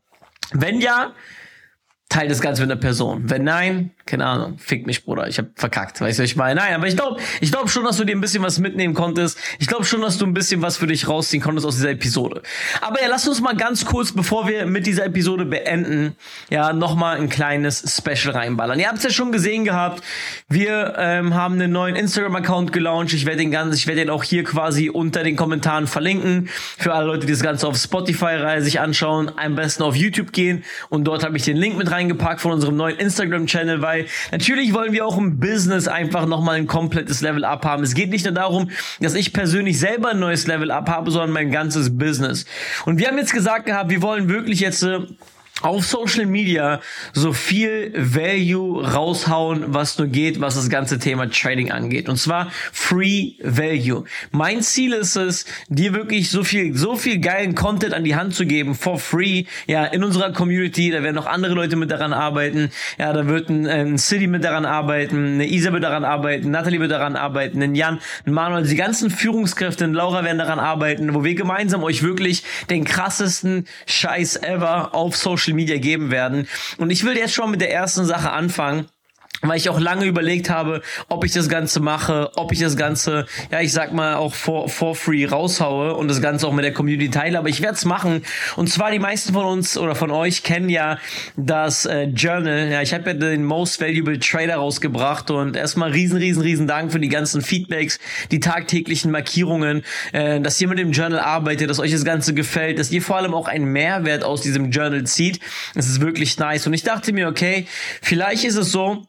Wenn 0.54 0.80
ja, 0.80 1.12
teile 2.10 2.30
das 2.30 2.42
Ganze 2.42 2.64
mit 2.64 2.72
einer 2.72 2.80
Person. 2.80 3.30
Wenn 3.30 3.44
nein, 3.44 3.92
keine 4.10 4.26
Ahnung, 4.26 4.58
fick 4.58 4.88
mich, 4.88 5.06
Bruder, 5.06 5.28
ich 5.28 5.38
hab 5.38 5.46
verkackt, 5.56 6.02
weißt 6.02 6.20
du, 6.20 6.24
ich 6.24 6.36
meine? 6.36 6.60
Nein, 6.60 6.74
aber 6.74 6.88
ich 6.88 6.98
glaube 6.98 7.22
ich 7.42 7.52
glaub 7.52 7.70
schon, 7.70 7.84
dass 7.84 7.98
du 7.98 8.04
dir 8.04 8.16
ein 8.16 8.22
bisschen 8.22 8.42
was 8.44 8.60
mitnehmen 8.60 8.94
konntest. 8.94 9.38
Ich 9.60 9.68
glaube 9.68 9.86
schon, 9.86 10.02
dass 10.02 10.18
du 10.18 10.26
ein 10.26 10.34
bisschen 10.34 10.62
was 10.62 10.78
für 10.78 10.88
dich 10.88 11.08
rausziehen 11.08 11.42
konntest 11.44 11.68
aus 11.68 11.76
dieser 11.76 11.92
Episode. 11.92 12.42
Aber 12.82 13.02
ja, 13.02 13.08
lass 13.08 13.28
uns 13.28 13.40
mal 13.40 13.56
ganz 13.56 13.86
kurz, 13.86 14.12
bevor 14.12 14.48
wir 14.48 14.66
mit 14.66 14.88
dieser 14.88 15.06
Episode 15.06 15.46
beenden, 15.46 16.16
ja, 16.50 16.74
nochmal 16.74 17.18
ein 17.18 17.30
kleines 17.30 17.98
Special 17.98 18.36
reinballern. 18.36 18.80
Ihr 18.80 18.88
habt 18.88 18.98
es 18.98 19.04
ja 19.04 19.10
schon 19.12 19.32
gesehen 19.32 19.64
gehabt, 19.64 20.04
wir 20.48 20.96
ähm, 20.98 21.36
haben 21.36 21.56
einen 21.56 21.72
neuen 21.72 21.96
Instagram-Account 21.96 22.74
gelauncht. 22.74 23.14
Ich 23.14 23.26
werde 23.26 23.38
den 23.38 23.52
ganzen, 23.52 23.76
ich 23.76 23.86
werde 23.86 24.02
den 24.02 24.10
auch 24.10 24.24
hier 24.24 24.44
quasi 24.44 24.90
unter 24.90 25.24
den 25.24 25.36
Kommentaren 25.36 25.86
verlinken. 25.86 26.50
Für 26.78 26.94
alle 26.94 27.06
Leute, 27.06 27.28
die 27.28 27.34
das 27.34 27.44
Ganze 27.44 27.68
auf 27.68 27.78
Spotify 27.78 28.60
sich 28.60 28.80
anschauen, 28.80 29.32
am 29.36 29.56
besten 29.56 29.84
auf 29.84 29.96
YouTube 29.96 30.32
gehen 30.32 30.64
und 30.90 31.04
dort 31.04 31.24
habe 31.24 31.38
ich 31.38 31.44
den 31.44 31.58
Link 31.58 31.78
mit 31.78 31.92
reingepackt 31.92 32.42
von 32.42 32.52
unserem 32.52 32.76
neuen 32.76 32.98
Instagram-Channel, 32.98 33.82
weil 33.82 33.99
natürlich 34.32 34.74
wollen 34.74 34.94
wir 34.94 35.06
auch 35.06 35.18
im 35.18 35.40
Business 35.40 35.88
einfach 35.88 36.26
nochmal 36.26 36.56
ein 36.56 36.68
komplettes 36.68 37.22
Level 37.22 37.44
up 37.46 37.66
haben. 37.66 37.84
Es 37.84 37.94
geht 37.94 38.10
nicht 38.10 38.26
nur 38.26 38.34
darum, 38.34 38.70
dass 39.00 39.16
ich 39.16 39.34
persönlich 39.34 39.80
selber 39.80 40.10
ein 40.10 40.20
neues 40.20 40.48
Level 40.48 40.72
up 40.72 40.90
habe, 40.90 41.12
sondern 41.12 41.32
mein 41.32 41.52
ganzes 41.52 41.98
Business. 41.98 42.46
Und 42.86 43.00
wir 43.00 43.08
haben 43.08 43.18
jetzt 43.18 43.34
gesagt 43.34 43.66
gehabt, 43.66 43.90
wir 43.90 44.02
wollen 44.02 44.30
wirklich 44.30 44.60
jetzt 44.60 44.84
äh, 44.84 45.00
auf 45.62 45.86
Social 45.86 46.26
Media 46.26 46.82
so 47.14 47.34
viel 47.34 47.92
Value 47.96 48.84
raushauen, 48.84 49.66
was 49.68 49.98
nur 49.98 50.08
geht, 50.08 50.42
was 50.42 50.56
das 50.56 50.70
ganze 50.70 51.00
Thema 51.00 51.30
Trading 51.30 51.72
angeht. 51.72 52.10
Und 52.10 52.18
zwar 52.18 52.52
Free 52.72 53.34
Value. 53.42 54.04
Mein 54.32 54.62
Ziel 54.62 54.94
ist 54.94 55.16
es, 55.16 55.46
dir 55.68 55.94
wirklich 55.94 56.30
so 56.30 56.44
viel, 56.44 56.76
so 56.76 56.96
viel 56.96 57.20
geilen 57.20 57.56
Content 57.56 57.94
an 57.94 58.04
die 58.04 58.16
Hand 58.16 58.36
zu 58.36 58.46
geben, 58.46 58.76
for 58.76 59.00
free, 59.00 59.46
ja, 59.68 59.86
in 59.86 60.04
unserer 60.04 60.32
Community. 60.32 60.92
Da 60.92 61.04
werden 61.04 61.16
noch 61.16 61.28
andere 61.28 61.54
Leute 61.54 61.76
mit 61.76 61.92
daran 61.92 62.14
arbeiten. 62.14 62.72
Ja, 62.98 63.14
da 63.14 63.28
wird 63.28 63.50
ein, 63.50 63.68
ein 63.68 63.98
City 63.98 64.28
mit 64.28 64.44
daran 64.44 64.66
arbeiten, 64.66 65.34
eine 65.34 65.48
Isa 65.48 65.74
wird 65.74 65.84
daran 65.84 66.06
arbeiten, 66.06 66.52
Natalie 66.52 66.80
wird 66.80 66.92
daran 66.92 67.16
arbeiten, 67.16 67.62
ein 67.62 67.76
Jan, 67.76 68.00
ein 68.26 68.34
Manuel, 68.34 68.66
die 68.66 68.76
ganzen 68.76 69.10
Führungskräfte, 69.10 69.86
ein 69.86 69.94
Laura 69.94 70.24
werden 70.24 70.38
daran 70.38 70.60
arbeiten, 70.60 71.14
wo 71.14 71.24
wir 71.24 71.36
gemeinsam 71.36 71.84
euch 71.84 72.04
wirklich 72.04 72.44
den 72.70 72.84
krassesten 72.84 73.66
Scheiß 73.86 74.38
ever 74.38 74.96
auf 74.96 75.16
Social 75.16 75.49
Social 75.50 75.56
Media 75.56 75.78
geben 75.78 76.12
werden. 76.12 76.48
Und 76.78 76.92
ich 76.92 77.04
will 77.04 77.18
jetzt 77.18 77.34
schon 77.34 77.52
mit 77.52 77.62
der 77.62 77.74
ersten 77.74 78.06
Sache 78.06 78.32
anfangen 78.32 78.88
weil 79.42 79.58
ich 79.58 79.70
auch 79.70 79.80
lange 79.80 80.06
überlegt 80.06 80.50
habe, 80.50 80.82
ob 81.08 81.24
ich 81.24 81.34
das 81.34 81.50
Ganze 81.50 81.80
mache, 81.80 82.32
ob 82.36 82.52
ich 82.52 82.60
das 82.60 82.76
Ganze, 82.76 83.26
ja, 83.52 83.62
ich 83.62 83.72
sag 83.72 83.94
mal, 83.94 84.16
auch 84.16 84.34
for, 84.34 84.70
for 84.70 84.96
free 84.96 85.26
raushaue 85.26 85.96
und 85.96 86.08
das 86.08 86.22
Ganze 86.22 86.48
auch 86.48 86.54
mit 86.54 86.66
der 86.66 86.74
Community 86.74 87.10
teile, 87.10 87.38
aber 87.38 87.50
ich 87.50 87.62
werde 87.62 87.76
es 87.76 87.86
machen. 87.86 88.24
Und 88.56 88.70
zwar 88.70 88.92
die 88.92 89.00
meisten 89.00 89.34
von 89.34 89.46
uns 89.46 89.78
oder 89.78 89.96
von 89.96 90.12
euch 90.12 90.44
kennen 90.44 90.70
ja 90.70 90.98
das 91.38 91.86
äh, 91.86 92.04
Journal. 92.06 92.70
Ja, 92.70 92.82
ich 92.82 92.94
habe 92.94 93.12
ja 93.12 93.14
den 93.14 93.46
Most 93.46 93.80
Valuable 93.82 94.20
Trader 94.20 94.56
rausgebracht 94.56 95.32
und 95.32 95.56
erstmal 95.56 95.92
riesen, 95.92 96.18
riesen, 96.18 96.42
riesen 96.42 96.68
Dank 96.68 96.92
für 96.92 97.00
die 97.00 97.10
ganzen 97.10 97.42
Feedbacks, 97.42 98.00
die 98.32 98.40
tagtäglichen 98.40 99.12
Markierungen, 99.12 99.84
äh, 100.12 100.42
dass 100.42 100.60
ihr 100.60 100.68
mit 100.68 100.80
dem 100.80 100.92
Journal 100.92 101.20
arbeitet, 101.20 101.70
dass 101.70 101.80
euch 101.80 101.92
das 101.92 102.04
Ganze 102.04 102.34
gefällt, 102.34 102.80
dass 102.80 102.92
ihr 102.92 103.02
vor 103.02 103.18
allem 103.18 103.34
auch 103.34 103.48
einen 103.48 103.66
Mehrwert 103.66 104.24
aus 104.24 104.42
diesem 104.42 104.72
Journal 104.72 105.04
zieht. 105.06 105.40
Das 105.76 105.88
ist 105.88 106.02
wirklich 106.02 106.38
nice. 106.38 106.68
Und 106.68 106.74
ich 106.74 106.84
dachte 106.84 107.14
mir, 107.14 107.28
okay, 107.28 107.66
vielleicht 108.02 108.44
ist 108.44 108.56
es 108.56 108.72
so, 108.72 109.06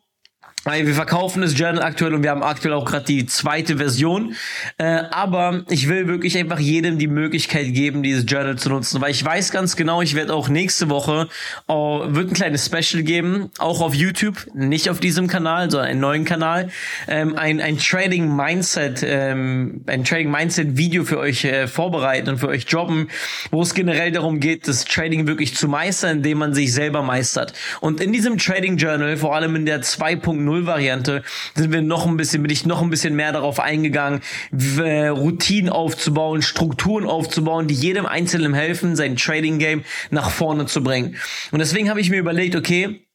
wir 0.65 0.95
verkaufen 0.95 1.41
das 1.41 1.59
Journal 1.59 1.83
aktuell 1.83 2.15
und 2.15 2.23
wir 2.23 2.31
haben 2.31 2.43
aktuell 2.43 2.75
auch 2.75 2.85
gerade 2.85 3.07
die 3.07 3.25
zweite 3.25 3.79
Version. 3.79 4.35
Äh, 4.77 5.05
aber 5.11 5.65
ich 5.71 5.89
will 5.89 6.07
wirklich 6.07 6.37
einfach 6.37 6.59
jedem 6.59 6.99
die 6.99 7.07
Möglichkeit 7.07 7.73
geben, 7.73 8.03
dieses 8.03 8.25
Journal 8.29 8.57
zu 8.57 8.69
nutzen, 8.69 9.01
weil 9.01 9.11
ich 9.11 9.25
weiß 9.25 9.53
ganz 9.53 9.75
genau, 9.77 10.03
ich 10.03 10.15
werde 10.15 10.35
auch 10.35 10.51
nächste 10.51 10.91
Woche 10.91 11.29
äh, 11.67 11.73
wird 11.73 12.29
ein 12.29 12.35
kleines 12.35 12.67
Special 12.67 13.03
geben, 13.03 13.51
auch 13.59 13.81
auf 13.81 13.95
YouTube, 13.95 14.47
nicht 14.53 14.91
auf 14.91 15.01
diesem 15.01 15.29
Kanal, 15.29 15.71
sondern 15.71 15.91
einen 15.91 16.01
neuen 16.01 16.25
Kanal, 16.27 16.69
ähm, 17.09 17.37
ein, 17.37 17.61
ein 17.61 17.79
Trading 17.79 18.35
Mindset, 18.35 19.03
ähm, 19.03 19.83
ein 19.87 20.05
Trading 20.05 20.31
Mindset 20.31 20.77
Video 20.77 21.05
für 21.05 21.19
euch 21.19 21.45
äh, 21.45 21.69
vorbereiten 21.69 22.29
und 22.29 22.39
für 22.39 22.49
euch 22.49 22.67
droppen, 22.67 23.09
wo 23.51 23.63
es 23.63 23.73
generell 23.73 24.13
darum 24.13 24.41
geht, 24.41 24.69
das 24.69 24.85
Trading 24.85 25.27
wirklich 25.27 25.57
zu 25.57 25.69
meistern, 25.69 26.19
indem 26.19 26.39
man 26.39 26.53
sich 26.53 26.75
selber 26.75 27.03
meistert. 27.03 27.55
Und 27.81 28.03
in 28.03 28.13
diesem 28.13 28.37
Trading 28.37 28.77
Journal, 28.77 29.17
vor 29.17 29.35
allem 29.35 29.57
in 29.57 29.65
der 29.65 29.83
2.0 29.83 30.50
Variante 30.67 31.23
sind 31.55 31.73
wir 31.73 31.83
noch 31.83 32.07
ein 32.07 32.17
bisschen, 32.17 32.43
bin 32.43 32.51
ich 32.51 32.67
noch 32.67 32.83
ein 32.83 32.91
bisschen 32.91 33.15
mehr 33.15 33.33
darauf 33.33 33.61
eingegangen, 33.61 34.21
Routinen 34.53 35.71
aufzubauen, 35.71 36.43
Strukturen 36.43 37.07
aufzubauen, 37.07 37.67
die 37.67 37.75
jedem 37.75 38.07
Einzelnen 38.07 38.55
helfen, 38.55 38.97
sein 38.97 39.17
Trading 39.17 39.59
Game 39.59 39.85
nach 40.11 40.31
vorne 40.31 40.67
zu 40.67 40.83
bringen. 40.83 41.17
Und 41.51 41.59
deswegen 41.61 41.89
habe 41.89 42.01
ich 42.01 42.11
mir 42.11 42.19
überlegt, 42.19 42.57
okay, 42.57 43.07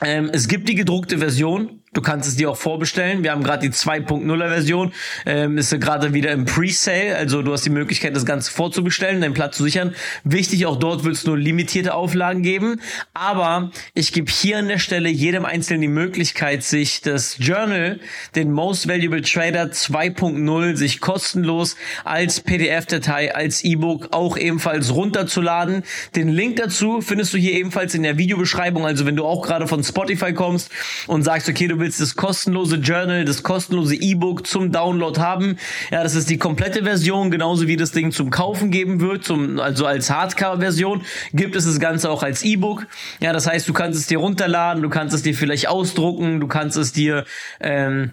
ähm, 0.00 0.30
es 0.32 0.48
gibt 0.48 0.68
die 0.68 0.74
gedruckte 0.74 1.18
Version, 1.18 1.80
Du 1.94 2.02
kannst 2.02 2.28
es 2.28 2.34
dir 2.34 2.50
auch 2.50 2.56
vorbestellen. 2.56 3.22
Wir 3.22 3.30
haben 3.30 3.44
gerade 3.44 3.68
die 3.68 3.72
2.0er 3.72 4.48
Version. 4.48 4.92
Ähm, 5.24 5.56
ist 5.58 5.70
gerade 5.80 6.12
wieder 6.12 6.32
im 6.32 6.44
Pre-Sale. 6.44 7.16
Also 7.16 7.40
du 7.42 7.52
hast 7.52 7.64
die 7.64 7.70
Möglichkeit, 7.70 8.16
das 8.16 8.26
Ganze 8.26 8.50
vorzubestellen, 8.50 9.20
deinen 9.20 9.32
Platz 9.32 9.56
zu 9.56 9.62
sichern. 9.62 9.94
Wichtig, 10.24 10.66
auch 10.66 10.76
dort 10.76 11.04
wird 11.04 11.14
es 11.14 11.24
nur 11.24 11.38
limitierte 11.38 11.94
Auflagen 11.94 12.42
geben. 12.42 12.80
Aber 13.14 13.70
ich 13.94 14.12
gebe 14.12 14.30
hier 14.30 14.58
an 14.58 14.66
der 14.66 14.78
Stelle 14.78 15.08
jedem 15.08 15.44
Einzelnen 15.44 15.82
die 15.82 15.88
Möglichkeit, 15.88 16.64
sich 16.64 17.00
das 17.00 17.36
Journal, 17.38 18.00
den 18.34 18.50
Most 18.50 18.88
Valuable 18.88 19.22
Trader 19.22 19.66
2.0, 19.66 20.74
sich 20.74 21.00
kostenlos 21.00 21.76
als 22.02 22.40
PDF-Datei, 22.40 23.32
als 23.32 23.62
E-Book 23.62 24.08
auch 24.10 24.36
ebenfalls 24.36 24.92
runterzuladen. 24.92 25.84
Den 26.16 26.28
Link 26.28 26.56
dazu 26.56 27.00
findest 27.00 27.32
du 27.34 27.38
hier 27.38 27.52
ebenfalls 27.52 27.94
in 27.94 28.02
der 28.02 28.18
Videobeschreibung. 28.18 28.84
Also 28.84 29.06
wenn 29.06 29.14
du 29.14 29.24
auch 29.24 29.42
gerade 29.42 29.68
von 29.68 29.84
Spotify 29.84 30.32
kommst 30.32 30.72
und 31.06 31.22
sagst, 31.22 31.48
okay, 31.48 31.68
du 31.68 31.83
willst 31.84 32.00
das 32.00 32.16
kostenlose 32.16 32.76
Journal, 32.76 33.26
das 33.26 33.42
kostenlose 33.42 33.94
E-Book 33.94 34.46
zum 34.46 34.72
Download 34.72 35.20
haben. 35.20 35.58
Ja, 35.90 36.02
das 36.02 36.14
ist 36.14 36.30
die 36.30 36.38
komplette 36.38 36.82
Version, 36.82 37.30
genauso 37.30 37.68
wie 37.68 37.76
das 37.76 37.92
Ding 37.92 38.10
zum 38.10 38.30
Kaufen 38.30 38.70
geben 38.70 39.00
wird, 39.00 39.24
zum, 39.24 39.60
also 39.60 39.84
als 39.84 40.08
Hardcover-Version 40.08 41.02
gibt 41.34 41.56
es 41.56 41.66
das 41.66 41.78
Ganze 41.78 42.10
auch 42.10 42.22
als 42.22 42.42
E-Book. 42.42 42.86
Ja, 43.20 43.34
das 43.34 43.46
heißt, 43.46 43.68
du 43.68 43.74
kannst 43.74 43.98
es 43.98 44.06
dir 44.06 44.18
runterladen, 44.18 44.82
du 44.82 44.88
kannst 44.88 45.14
es 45.14 45.22
dir 45.22 45.34
vielleicht 45.34 45.68
ausdrucken, 45.68 46.40
du 46.40 46.46
kannst 46.48 46.78
es 46.78 46.92
dir 46.92 47.26
ähm, 47.60 48.12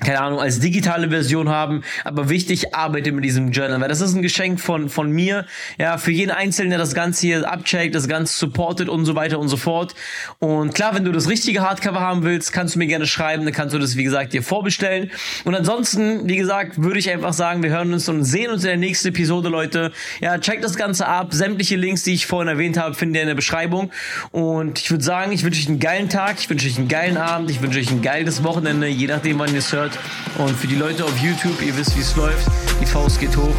keine 0.00 0.20
Ahnung, 0.20 0.40
als 0.40 0.58
digitale 0.58 1.08
Version 1.08 1.48
haben. 1.48 1.84
Aber 2.02 2.28
wichtig, 2.28 2.74
arbeite 2.74 3.12
mit 3.12 3.24
diesem 3.24 3.52
Journal, 3.52 3.80
weil 3.80 3.88
das 3.88 4.00
ist 4.00 4.14
ein 4.14 4.22
Geschenk 4.22 4.58
von, 4.60 4.88
von 4.88 5.08
mir, 5.10 5.46
ja, 5.78 5.98
für 5.98 6.10
jeden 6.10 6.32
Einzelnen, 6.32 6.70
der 6.70 6.80
das 6.80 6.94
Ganze 6.94 7.26
hier 7.26 7.48
abcheckt, 7.48 7.94
das 7.94 8.08
Ganze 8.08 8.36
supportet 8.36 8.88
und 8.88 9.04
so 9.04 9.14
weiter 9.14 9.38
und 9.38 9.48
so 9.48 9.56
fort. 9.56 9.94
Und 10.40 10.74
klar, 10.74 10.96
wenn 10.96 11.04
du 11.04 11.12
das 11.12 11.28
richtige 11.28 11.60
Hardcover 11.60 12.00
haben 12.00 12.24
willst, 12.24 12.52
kannst 12.52 12.74
du 12.74 12.80
mir 12.80 12.88
gerne 12.88 13.06
schreiben, 13.06 13.44
dann 13.44 13.54
kannst 13.54 13.72
du 13.72 13.78
das, 13.78 13.96
wie 13.96 14.02
gesagt, 14.02 14.32
dir 14.32 14.42
vorbestellen. 14.42 15.12
Und 15.44 15.54
ansonsten, 15.54 16.28
wie 16.28 16.36
gesagt, 16.36 16.82
würde 16.82 16.98
ich 16.98 17.08
einfach 17.10 17.32
sagen, 17.32 17.62
wir 17.62 17.70
hören 17.70 17.92
uns 17.92 18.08
und 18.08 18.24
sehen 18.24 18.50
uns 18.50 18.64
in 18.64 18.70
der 18.70 18.76
nächsten 18.78 19.08
Episode, 19.08 19.48
Leute. 19.48 19.92
Ja, 20.20 20.38
check 20.38 20.60
das 20.60 20.74
Ganze 20.74 21.06
ab. 21.06 21.32
Sämtliche 21.32 21.76
Links, 21.76 22.02
die 22.02 22.14
ich 22.14 22.26
vorhin 22.26 22.48
erwähnt 22.48 22.76
habe, 22.76 22.96
findet 22.96 23.16
ihr 23.16 23.22
in 23.22 23.28
der 23.28 23.36
Beschreibung. 23.36 23.92
Und 24.32 24.80
ich 24.80 24.90
würde 24.90 25.04
sagen, 25.04 25.30
ich 25.30 25.44
wünsche 25.44 25.60
euch 25.60 25.68
einen 25.68 25.78
geilen 25.78 26.08
Tag, 26.08 26.40
ich 26.40 26.50
wünsche 26.50 26.66
euch 26.66 26.78
einen 26.78 26.88
geilen 26.88 27.16
Abend, 27.16 27.48
ich 27.48 27.62
wünsche 27.62 27.78
euch 27.78 27.92
ein 27.92 28.02
geiles 28.02 28.42
Wochenende, 28.42 28.88
je 28.88 29.06
nachdem, 29.06 29.38
wann 29.38 29.52
ihr 29.52 29.60
es 29.60 29.70
hört. 29.84 29.98
Und 30.38 30.56
für 30.56 30.66
die 30.66 30.76
Leute 30.76 31.04
auf 31.04 31.16
YouTube, 31.18 31.60
ihr 31.62 31.76
wisst, 31.76 31.96
wie 31.96 32.00
es 32.00 32.16
läuft. 32.16 32.46
Die 32.80 32.86
Faust 32.86 33.20
geht 33.20 33.36
hoch. 33.36 33.54